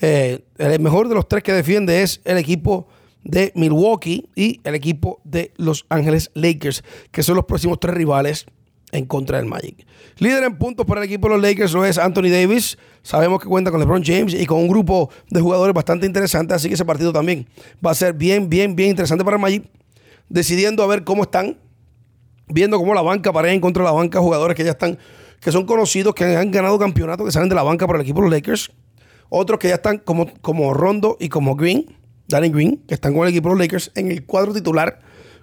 Eh, 0.00 0.44
el 0.58 0.80
mejor 0.80 1.08
de 1.08 1.14
los 1.14 1.26
tres 1.26 1.42
que 1.42 1.52
defiende 1.52 2.02
es 2.02 2.20
el 2.24 2.38
equipo 2.38 2.86
de 3.24 3.52
Milwaukee 3.54 4.28
y 4.36 4.60
el 4.64 4.74
equipo 4.74 5.20
de 5.24 5.52
Los 5.56 5.86
Ángeles 5.88 6.30
Lakers, 6.34 6.84
que 7.10 7.22
son 7.22 7.36
los 7.36 7.44
próximos 7.46 7.80
tres 7.80 7.94
rivales 7.94 8.46
en 8.92 9.06
contra 9.06 9.38
del 9.38 9.46
Magic. 9.46 9.86
Líder 10.18 10.44
en 10.44 10.56
puntos 10.56 10.86
para 10.86 11.00
el 11.00 11.06
equipo 11.06 11.28
de 11.28 11.34
los 11.34 11.42
Lakers 11.42 11.72
lo 11.72 11.84
es 11.84 11.98
Anthony 11.98 12.30
Davis. 12.30 12.78
Sabemos 13.02 13.40
que 13.40 13.48
cuenta 13.48 13.70
con 13.70 13.80
LeBron 13.80 14.02
James 14.02 14.34
y 14.34 14.46
con 14.46 14.60
un 14.60 14.68
grupo 14.68 15.10
de 15.30 15.40
jugadores 15.40 15.74
bastante 15.74 16.06
interesante, 16.06 16.54
así 16.54 16.68
que 16.68 16.74
ese 16.74 16.84
partido 16.84 17.12
también 17.12 17.46
va 17.84 17.90
a 17.90 17.94
ser 17.94 18.14
bien, 18.14 18.48
bien, 18.48 18.74
bien 18.74 18.90
interesante 18.90 19.24
para 19.24 19.36
el 19.36 19.42
Magic. 19.42 19.64
Decidiendo 20.28 20.82
a 20.82 20.86
ver 20.86 21.04
cómo 21.04 21.22
están, 21.22 21.58
viendo 22.48 22.78
cómo 22.78 22.94
la 22.94 23.02
banca 23.02 23.32
pareja 23.32 23.54
en 23.54 23.60
contra 23.60 23.82
de 23.82 23.88
la 23.88 23.92
banca, 23.92 24.20
jugadores 24.20 24.56
que 24.56 24.64
ya 24.64 24.72
están, 24.72 24.98
que 25.40 25.52
son 25.52 25.66
conocidos, 25.66 26.14
que 26.14 26.24
han 26.24 26.50
ganado 26.50 26.78
campeonatos, 26.78 27.26
que 27.26 27.32
salen 27.32 27.48
de 27.48 27.54
la 27.54 27.62
banca 27.62 27.86
para 27.86 27.98
el 27.98 28.02
equipo 28.02 28.20
de 28.20 28.28
los 28.28 28.32
Lakers. 28.32 28.70
Otros 29.28 29.58
que 29.58 29.68
ya 29.68 29.74
están 29.74 29.98
como, 29.98 30.32
como 30.40 30.72
Rondo 30.72 31.16
y 31.20 31.28
como 31.28 31.54
Green, 31.54 31.86
Danny 32.28 32.50
Green, 32.50 32.82
que 32.88 32.94
están 32.94 33.12
con 33.14 33.22
el 33.24 33.30
equipo 33.30 33.48
de 33.48 33.54
los 33.56 33.60
Lakers 33.60 33.92
en 33.94 34.10
el 34.10 34.24
cuadro 34.24 34.52
titular 34.52 35.00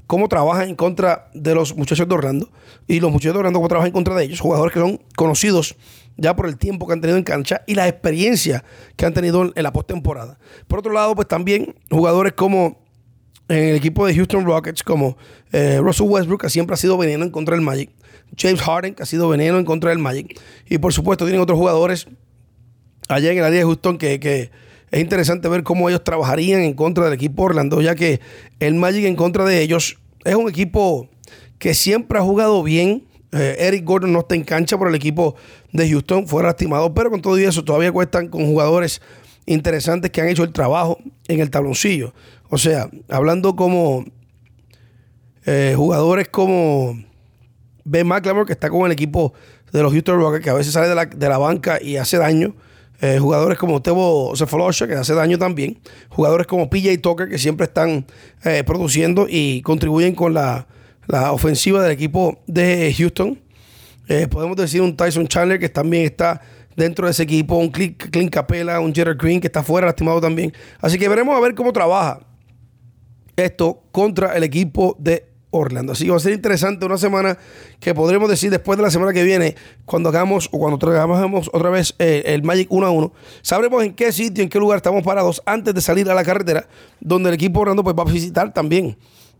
cómo 0.07 0.29
trabajan 0.29 0.69
en 0.69 0.75
contra 0.75 1.29
de 1.33 1.55
los 1.55 1.75
muchachos 1.75 2.07
de 2.07 2.13
Orlando 2.13 2.49
y 2.87 2.99
los 2.99 3.11
muchachos 3.11 3.33
de 3.33 3.39
Orlando 3.39 3.59
cómo 3.59 3.67
trabajan 3.67 3.87
en 3.87 3.93
contra 3.93 4.15
de 4.15 4.23
ellos, 4.23 4.39
jugadores 4.39 4.73
que 4.73 4.79
son 4.79 5.01
conocidos 5.15 5.75
ya 6.17 6.35
por 6.35 6.47
el 6.47 6.57
tiempo 6.57 6.87
que 6.87 6.93
han 6.93 7.01
tenido 7.01 7.17
en 7.17 7.23
cancha 7.23 7.63
y 7.67 7.75
la 7.75 7.87
experiencia 7.87 8.63
que 8.95 9.05
han 9.05 9.13
tenido 9.13 9.51
en 9.53 9.63
la 9.63 9.73
postemporada. 9.73 10.37
Por 10.67 10.79
otro 10.79 10.93
lado, 10.93 11.15
pues 11.15 11.27
también 11.27 11.75
jugadores 11.89 12.33
como 12.33 12.84
en 13.47 13.69
el 13.69 13.75
equipo 13.75 14.05
de 14.05 14.15
Houston 14.15 14.45
Rockets, 14.45 14.83
como 14.83 15.17
eh, 15.51 15.79
Russell 15.81 16.07
Westbrook, 16.07 16.41
que 16.41 16.49
siempre 16.49 16.73
ha 16.73 16.77
sido 16.77 16.97
veneno 16.97 17.23
en 17.23 17.31
contra 17.31 17.55
del 17.55 17.63
Magic, 17.63 17.91
James 18.37 18.61
Harden, 18.61 18.95
que 18.95 19.03
ha 19.03 19.05
sido 19.05 19.29
veneno 19.29 19.57
en 19.59 19.65
contra 19.65 19.91
del 19.91 19.99
Magic, 19.99 20.39
y 20.67 20.77
por 20.77 20.93
supuesto 20.93 21.25
tienen 21.25 21.41
otros 21.41 21.57
jugadores 21.57 22.07
allá 23.07 23.31
en 23.31 23.37
el 23.37 23.43
área 23.43 23.59
de 23.59 23.65
Houston 23.65 23.97
que, 23.97 24.19
que 24.19 24.49
es 24.91 25.01
interesante 25.01 25.47
ver 25.47 25.63
cómo 25.63 25.89
ellos 25.89 26.03
trabajarían 26.03 26.61
en 26.61 26.73
contra 26.73 27.05
del 27.05 27.13
equipo 27.13 27.43
Orlando, 27.43 27.81
ya 27.81 27.95
que 27.95 28.19
el 28.59 28.75
Magic 28.75 29.05
en 29.05 29.15
contra 29.15 29.45
de 29.45 29.61
ellos 29.61 29.97
es 30.23 30.35
un 30.35 30.49
equipo 30.49 31.09
que 31.59 31.73
siempre 31.73 32.17
ha 32.19 32.21
jugado 32.21 32.63
bien. 32.63 33.05
Eh, 33.31 33.55
Eric 33.59 33.83
Gordon 33.83 34.13
no 34.13 34.19
está 34.19 34.35
en 34.35 34.43
cancha 34.43 34.77
por 34.77 34.87
el 34.87 34.95
equipo 34.95 35.35
de 35.71 35.89
Houston, 35.89 36.27
fue 36.27 36.43
lastimado, 36.43 36.93
pero 36.93 37.09
con 37.09 37.21
todo 37.21 37.37
eso 37.37 37.63
todavía 37.63 37.91
cuestan 37.91 38.27
con 38.29 38.45
jugadores 38.45 39.01
interesantes 39.45 40.11
que 40.11 40.21
han 40.21 40.29
hecho 40.29 40.43
el 40.43 40.53
trabajo 40.53 40.97
en 41.27 41.41
el 41.41 41.49
tabloncillo. 41.49 42.13
O 42.49 42.57
sea, 42.57 42.89
hablando 43.09 43.55
como 43.55 44.05
eh, 45.45 45.73
jugadores 45.75 46.27
como 46.29 46.97
Ben 47.83 48.07
McLemore, 48.07 48.45
que 48.45 48.53
está 48.53 48.69
con 48.69 48.85
el 48.85 48.91
equipo 48.91 49.33
de 49.71 49.83
los 49.83 49.91
Houston 49.91 50.19
Rockets, 50.19 50.43
que 50.43 50.49
a 50.49 50.53
veces 50.53 50.73
sale 50.73 50.87
de 50.87 50.95
la, 50.95 51.05
de 51.05 51.29
la 51.29 51.37
banca 51.37 51.81
y 51.81 51.97
hace 51.97 52.17
daño. 52.17 52.55
Eh, 53.01 53.19
jugadores 53.19 53.57
como 53.57 53.81
Tebo 53.81 54.33
Cephalosha, 54.35 54.87
que 54.87 54.93
hace 54.93 55.13
daño 55.13 55.37
también. 55.37 55.79
Jugadores 56.09 56.47
como 56.47 56.69
PJ 56.69 56.97
Tucker, 56.99 57.27
que 57.27 57.37
siempre 57.37 57.65
están 57.65 58.05
eh, 58.43 58.63
produciendo 58.65 59.27
y 59.29 59.61
contribuyen 59.61 60.15
con 60.15 60.33
la, 60.33 60.67
ofensiva 61.31 61.83
del 61.83 61.91
equipo 61.91 62.39
de 62.47 62.93
Houston. 62.97 63.39
Eh, 64.07 64.27
podemos 64.27 64.55
decir 64.55 64.81
un 64.81 64.95
Tyson 64.95 65.27
Chandler, 65.27 65.59
que 65.59 65.69
también 65.69 66.05
está 66.05 66.41
dentro 66.75 67.05
de 67.05 67.11
ese 67.11 67.23
equipo. 67.23 67.57
Un 67.57 67.69
Clint 67.69 68.31
Capella, 68.31 68.79
un 68.79 68.93
Jared 68.93 69.17
Green, 69.17 69.41
que 69.41 69.47
está 69.47 69.61
fuera, 69.61 69.87
lastimado 69.87 70.21
también. 70.21 70.53
Así 70.79 70.97
que 70.97 71.07
veremos 71.07 71.37
a 71.37 71.41
ver 71.41 71.53
cómo 71.53 71.73
trabaja 71.73 72.21
esto 73.35 73.83
contra 73.91 74.35
el 74.35 74.43
equipo 74.43 74.95
de 74.99 75.27
Orlando. 75.51 75.93
Así 75.93 76.05
que 76.05 76.11
va 76.11 76.17
a 76.17 76.19
ser 76.19 76.33
interesante 76.33 76.85
una 76.85 76.97
semana 76.97 77.37
que 77.79 77.93
podremos 77.93 78.29
decir 78.29 78.51
después 78.51 78.77
de 78.77 78.83
la 78.83 78.91
semana 78.91 79.13
que 79.13 79.23
viene, 79.23 79.55
cuando 79.85 80.09
hagamos 80.09 80.49
o 80.51 80.59
cuando 80.59 80.77
trabajemos 80.77 81.49
otra 81.53 81.69
vez 81.69 81.95
eh, 81.99 82.23
el 82.27 82.43
Magic 82.43 82.67
1 82.71 82.85
a 82.85 82.91
1, 82.91 83.13
sabremos 83.41 83.83
en 83.83 83.93
qué 83.93 84.11
sitio, 84.11 84.43
en 84.43 84.49
qué 84.49 84.59
lugar 84.59 84.77
estamos 84.77 85.03
parados 85.03 85.41
antes 85.45 85.73
de 85.73 85.81
salir 85.81 86.09
a 86.09 86.13
la 86.13 86.23
carretera, 86.23 86.67
donde 86.99 87.29
el 87.29 87.35
equipo 87.35 87.61
Orlando 87.61 87.83
pues, 87.83 87.95
va 87.95 88.03
a 88.03 88.11
visitar 88.11 88.53
también. 88.53 88.97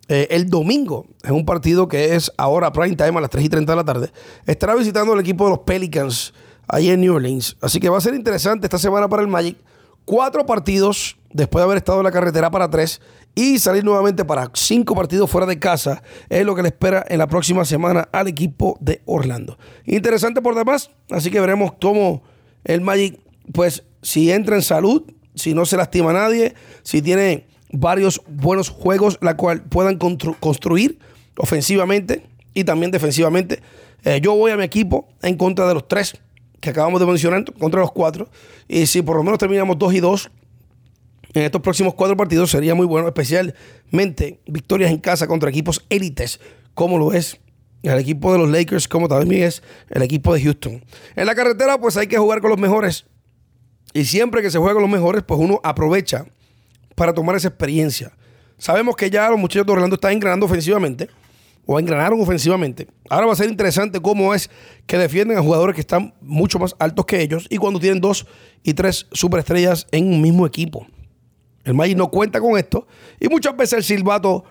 Eh, 0.08 0.27
el 0.29 0.49
domingo, 0.49 1.08
es 1.23 1.31
un 1.31 1.45
partido 1.45 1.88
que 1.88 2.15
es 2.15 2.31
ahora 2.38 2.71
prime 2.71 2.95
time 2.95 3.17
a 3.17 3.21
las 3.21 3.29
3 3.31 3.45
y 3.45 3.49
30 3.49 3.71
de 3.71 3.75
la 3.75 3.84
tarde, 3.84 4.12
estará 4.45 4.75
visitando 4.75 5.13
el 5.13 5.19
equipo 5.19 5.45
de 5.45 5.49
los 5.51 5.60
Pelicans 5.60 6.31
ahí 6.67 6.89
en 6.89 7.01
New 7.01 7.15
Orleans. 7.15 7.58
Así 7.62 7.79
que 7.79 7.89
va 7.89 7.97
a 7.97 8.01
ser 8.01 8.13
interesante 8.13 8.67
esta 8.67 8.77
semana 8.77 9.08
para 9.10 9.23
el 9.23 9.27
Magic. 9.27 9.58
Cuatro 10.05 10.45
partidos 10.45 11.17
después 11.34 11.62
de 11.62 11.63
haber 11.63 11.77
estado 11.77 11.99
en 11.99 12.03
la 12.03 12.12
carretera 12.12 12.51
para 12.51 12.69
tres 12.69 13.01
y 13.36 13.60
salir 13.60 13.84
nuevamente 13.84 14.24
para 14.24 14.50
cinco 14.54 14.95
partidos 14.95 15.30
fuera 15.30 15.45
de 15.45 15.60
casa 15.60 16.02
es 16.30 16.45
lo 16.45 16.56
que 16.56 16.62
le 16.62 16.69
espera 16.69 17.06
en 17.08 17.19
la 17.19 17.28
próxima 17.28 17.65
semana 17.65 18.08
al 18.12 18.28
equipo 18.28 18.78
de 18.80 19.02
Orlando. 19.06 19.58
Interesante 19.86 20.41
por 20.41 20.56
demás, 20.56 20.89
así 21.12 21.30
que 21.30 21.41
veremos 21.41 21.74
cómo 21.80 22.24
el 22.63 22.82
Magic, 22.82 23.19
pues 23.52 23.84
si 24.02 24.32
entra 24.32 24.56
en 24.56 24.62
salud, 24.62 25.04
si 25.36 25.54
no 25.54 25.65
se 25.65 25.78
lastima 25.78 26.12
a 26.12 26.13
nadie, 26.13 26.56
si 26.84 27.02
tiene 27.02 27.45
varios 27.71 28.21
buenos 28.28 28.69
juegos, 28.69 29.19
la 29.21 29.36
cual 29.36 29.63
puedan 29.63 29.98
construir 29.98 31.00
ofensivamente 31.38 32.26
y 32.54 32.63
también 32.63 32.91
defensivamente. 32.91 33.62
Eh, 34.06 34.21
yo 34.21 34.36
voy 34.36 34.52
a 34.52 34.58
mi 34.58 34.63
equipo 34.63 35.08
en 35.21 35.36
contra 35.36 35.67
de 35.67 35.74
los 35.74 35.88
tres 35.88 36.15
que 36.62 36.69
acabamos 36.69 37.00
de 37.00 37.06
mencionar, 37.06 37.43
contra 37.60 37.82
los 37.82 37.91
cuatro. 37.91 38.30
Y 38.67 38.86
si 38.88 39.02
por 39.02 39.17
lo 39.17 39.24
menos 39.24 39.38
terminamos 39.38 39.78
dos 39.78 39.93
y 39.93 40.00
dos 40.00 40.32
en 41.36 41.43
estos 41.43 41.62
próximos 41.62 41.93
cuatro 41.93 42.15
partidos 42.17 42.50
sería 42.50 42.74
muy 42.76 42.86
bueno, 42.86 43.08
especialmente 43.08 44.39
victorias 44.48 44.89
en 44.91 44.98
casa 44.98 45.28
contra 45.28 45.50
equipos 45.50 45.86
élites, 45.89 46.39
como 46.74 46.98
lo 46.98 47.13
es 47.13 47.39
el 47.84 48.00
equipo 48.00 48.32
de 48.32 48.39
los 48.39 48.50
Lakers, 48.50 48.88
como 48.88 49.08
también 49.08 49.43
es 49.43 49.62
el 49.89 50.02
equipo 50.02 50.34
de 50.34 50.41
Houston. 50.41 50.84
En 51.15 51.26
la 51.26 51.36
carretera, 51.36 51.78
pues 51.80 51.98
hay 51.98 52.08
que 52.08 52.17
jugar 52.17 52.41
con 52.41 52.50
los 52.50 52.60
mejores. 52.60 53.06
Y 53.93 54.06
siempre 54.06 54.41
que 54.41 54.50
se 54.50 54.58
juega 54.58 54.74
con 54.74 54.82
los 54.82 54.91
mejores, 54.91 55.24
pues 55.24 55.39
uno 55.39 55.60
aprovecha 55.63 56.26
para 56.95 57.13
tomar 57.13 57.36
esa 57.36 57.50
experiencia. 57.50 58.12
Sabemos 58.58 58.95
que 58.95 59.10
ya 59.10 59.30
los 59.30 59.39
muchachos 59.39 59.67
de 59.67 59.74
Orlando 59.74 59.95
están 59.95 60.13
engranando 60.13 60.45
ofensivamente, 60.45 61.10
o 61.65 61.80
engranaron 61.80 62.21
ofensivamente. 62.21 62.88
Ahora 63.10 63.28
va 63.28 63.34
a 63.34 63.36
ser 63.36 63.50
interesante 63.50 64.00
cómo 64.00 64.34
es 64.34 64.50
que 64.86 64.98
defienden 64.98 65.38
a 65.38 65.41
jugadores 65.41 65.76
que 65.76 65.82
están 65.82 66.13
mucho 66.21 66.60
más 66.60 66.76
altos 66.80 67.06
que 67.06 67.21
ellos 67.21 67.48
y 67.50 67.58
cuando 67.58 67.80
tienen 67.80 68.02
dos 68.02 68.28
y 68.63 68.74
tres 68.74 69.08
superestrellas 69.12 69.88
en 69.91 70.08
un 70.08 70.21
mismo 70.21 70.45
equipo. 70.45 70.88
El 71.65 71.73
Magic 71.73 71.97
no 71.97 72.10
cuenta 72.10 72.39
con 72.39 72.58
esto 72.58 72.88
y 73.19 73.28
muchas 73.28 73.58
veces 73.58 73.73
el 73.73 73.84
silbato 73.84 74.45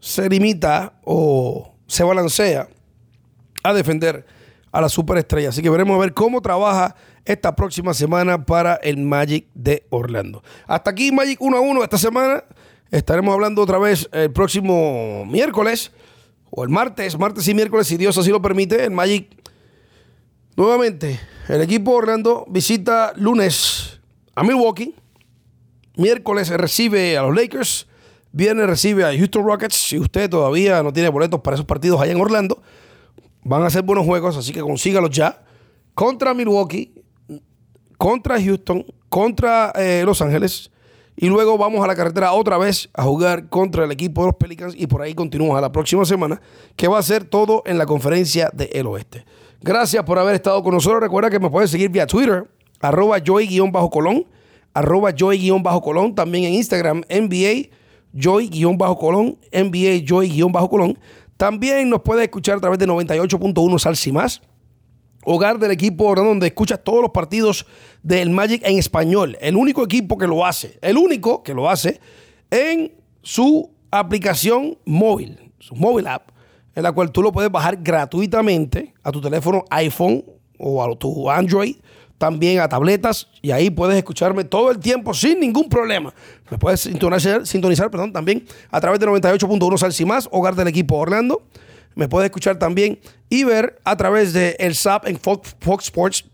se 0.00 0.28
limita 0.28 0.94
o 1.04 1.74
se 1.86 2.02
balancea 2.02 2.68
a 3.62 3.72
defender 3.72 4.26
a 4.72 4.80
la 4.80 4.88
superestrella. 4.88 5.50
Así 5.50 5.62
que 5.62 5.70
veremos 5.70 5.96
a 5.96 6.00
ver 6.00 6.12
cómo 6.12 6.42
trabaja 6.42 6.96
esta 7.24 7.54
próxima 7.54 7.94
semana 7.94 8.44
para 8.44 8.74
el 8.74 8.96
Magic 8.98 9.46
de 9.54 9.86
Orlando. 9.90 10.42
Hasta 10.66 10.90
aquí 10.90 11.12
Magic 11.12 11.40
1 11.40 11.56
a 11.56 11.60
1 11.60 11.84
esta 11.84 11.98
semana. 11.98 12.44
Estaremos 12.90 13.32
hablando 13.32 13.62
otra 13.62 13.78
vez 13.78 14.08
el 14.12 14.32
próximo 14.32 15.24
miércoles 15.24 15.92
o 16.50 16.64
el 16.64 16.68
martes, 16.68 17.18
martes 17.18 17.46
y 17.48 17.54
miércoles, 17.54 17.86
si 17.86 17.96
Dios 17.96 18.18
así 18.18 18.30
lo 18.30 18.42
permite, 18.42 18.84
el 18.84 18.90
Magic. 18.90 19.28
Nuevamente, 20.56 21.18
el 21.48 21.62
equipo 21.62 21.92
Orlando 21.92 22.44
visita 22.48 23.12
lunes 23.16 24.00
a 24.34 24.42
Milwaukee 24.42 24.94
Miércoles 25.96 26.48
recibe 26.48 27.16
a 27.18 27.22
los 27.22 27.34
Lakers. 27.34 27.86
Viernes 28.32 28.66
recibe 28.66 29.04
a 29.04 29.16
Houston 29.16 29.44
Rockets. 29.44 29.76
Si 29.76 29.98
usted 29.98 30.30
todavía 30.30 30.82
no 30.82 30.92
tiene 30.92 31.10
boletos 31.10 31.40
para 31.40 31.54
esos 31.54 31.66
partidos 31.66 32.00
allá 32.00 32.12
en 32.12 32.20
Orlando, 32.20 32.62
van 33.44 33.62
a 33.62 33.70
ser 33.70 33.82
buenos 33.82 34.06
juegos, 34.06 34.36
así 34.36 34.52
que 34.52 34.60
consígalos 34.60 35.10
ya. 35.10 35.44
Contra 35.94 36.32
Milwaukee, 36.32 36.94
contra 37.98 38.40
Houston, 38.40 38.86
contra 39.08 39.72
eh, 39.76 40.02
Los 40.06 40.22
Ángeles. 40.22 40.70
Y 41.14 41.28
luego 41.28 41.58
vamos 41.58 41.84
a 41.84 41.86
la 41.86 41.94
carretera 41.94 42.32
otra 42.32 42.56
vez 42.56 42.88
a 42.94 43.02
jugar 43.02 43.50
contra 43.50 43.84
el 43.84 43.92
equipo 43.92 44.22
de 44.22 44.28
los 44.28 44.36
Pelicans 44.36 44.74
y 44.74 44.86
por 44.86 45.02
ahí 45.02 45.12
continuamos 45.14 45.58
a 45.58 45.60
la 45.60 45.70
próxima 45.70 46.06
semana, 46.06 46.40
que 46.74 46.88
va 46.88 46.98
a 46.98 47.02
ser 47.02 47.24
todo 47.24 47.62
en 47.66 47.76
la 47.76 47.84
conferencia 47.84 48.50
del 48.54 48.86
Oeste. 48.86 49.26
Gracias 49.60 50.02
por 50.04 50.18
haber 50.18 50.34
estado 50.34 50.62
con 50.62 50.72
nosotros. 50.72 51.02
Recuerda 51.02 51.28
que 51.28 51.38
me 51.38 51.50
puedes 51.50 51.70
seguir 51.70 51.90
vía 51.90 52.06
Twitter, 52.06 52.50
arroba 52.80 53.18
joy-colón 53.18 54.26
arroba 54.74 55.12
joy-colón, 55.14 56.14
también 56.14 56.44
en 56.44 56.54
Instagram, 56.54 57.02
NBA 57.08 57.68
joy-colón, 58.14 59.38
NBA 59.52 60.04
joy-colón. 60.06 60.98
También 61.36 61.88
nos 61.88 62.02
puede 62.02 62.24
escuchar 62.24 62.58
a 62.58 62.60
través 62.60 62.78
de 62.78 62.86
98.1 62.86 63.78
Salsi 63.78 64.12
Más, 64.12 64.42
hogar 65.24 65.58
del 65.58 65.70
equipo 65.70 66.14
donde 66.14 66.46
escucha 66.46 66.76
todos 66.76 67.02
los 67.02 67.10
partidos 67.10 67.66
del 68.02 68.30
Magic 68.30 68.62
en 68.64 68.78
español. 68.78 69.36
El 69.40 69.56
único 69.56 69.84
equipo 69.84 70.18
que 70.18 70.26
lo 70.26 70.44
hace, 70.44 70.78
el 70.82 70.96
único 70.96 71.42
que 71.42 71.54
lo 71.54 71.68
hace 71.68 72.00
en 72.50 72.92
su 73.22 73.70
aplicación 73.90 74.78
móvil, 74.84 75.52
su 75.58 75.74
móvil 75.74 76.06
app, 76.06 76.30
en 76.74 76.82
la 76.82 76.92
cual 76.92 77.12
tú 77.12 77.22
lo 77.22 77.32
puedes 77.32 77.50
bajar 77.50 77.78
gratuitamente 77.82 78.94
a 79.02 79.12
tu 79.12 79.20
teléfono 79.20 79.64
iPhone 79.70 80.24
o 80.58 80.82
a 80.82 80.96
tu 80.96 81.30
Android 81.30 81.76
también 82.22 82.60
a 82.60 82.68
tabletas 82.68 83.26
y 83.42 83.50
ahí 83.50 83.68
puedes 83.68 83.96
escucharme 83.96 84.44
todo 84.44 84.70
el 84.70 84.78
tiempo 84.78 85.12
sin 85.12 85.40
ningún 85.40 85.68
problema. 85.68 86.14
Me 86.52 86.56
puedes 86.56 86.82
sintonizar, 86.82 87.44
sintonizar 87.44 87.90
perdón, 87.90 88.12
también 88.12 88.44
a 88.70 88.80
través 88.80 89.00
de 89.00 89.08
98.1 89.08 89.76
Salsimás, 89.76 90.28
hogar 90.30 90.54
del 90.54 90.68
equipo 90.68 90.94
Orlando. 90.98 91.42
Me 91.96 92.08
puedes 92.08 92.26
escuchar 92.26 92.60
también 92.60 93.00
y 93.28 93.42
ver 93.42 93.80
a 93.82 93.96
través 93.96 94.32
de 94.32 94.54
el 94.60 94.76
SAP 94.76 95.08
en 95.08 95.18
Fox, 95.18 95.56
Sports 95.80 96.24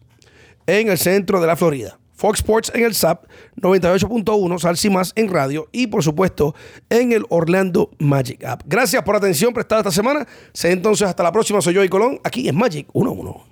en 0.67 0.91
el 0.91 0.99
centro 0.99 1.41
de 1.41 1.47
la 1.47 1.57
Florida. 1.57 1.99
Fox 2.13 2.41
Sports 2.41 2.71
en 2.75 2.85
el 2.85 2.95
SAP, 2.95 3.25
98.1 3.59 4.59
Salsi 4.59 4.91
Más 4.91 5.15
en 5.17 5.31
radio 5.33 5.69
y 5.73 5.87
por 5.87 6.03
supuesto 6.03 6.55
en 6.91 7.13
el 7.13 7.25
Orlando 7.31 7.93
Magic 7.99 8.45
App. 8.45 8.61
Gracias 8.67 9.03
por 9.05 9.15
la 9.15 9.21
atención 9.21 9.55
prestada 9.55 9.81
esta 9.81 9.91
semana. 9.91 10.27
Sé 10.53 10.71
entonces 10.71 11.09
hasta 11.09 11.23
la 11.23 11.33
próxima. 11.33 11.63
Soy 11.63 11.75
Joey 11.75 11.89
Colón, 11.89 12.21
aquí 12.25 12.47
en 12.47 12.57
Magic 12.57 12.89
11. 12.93 13.48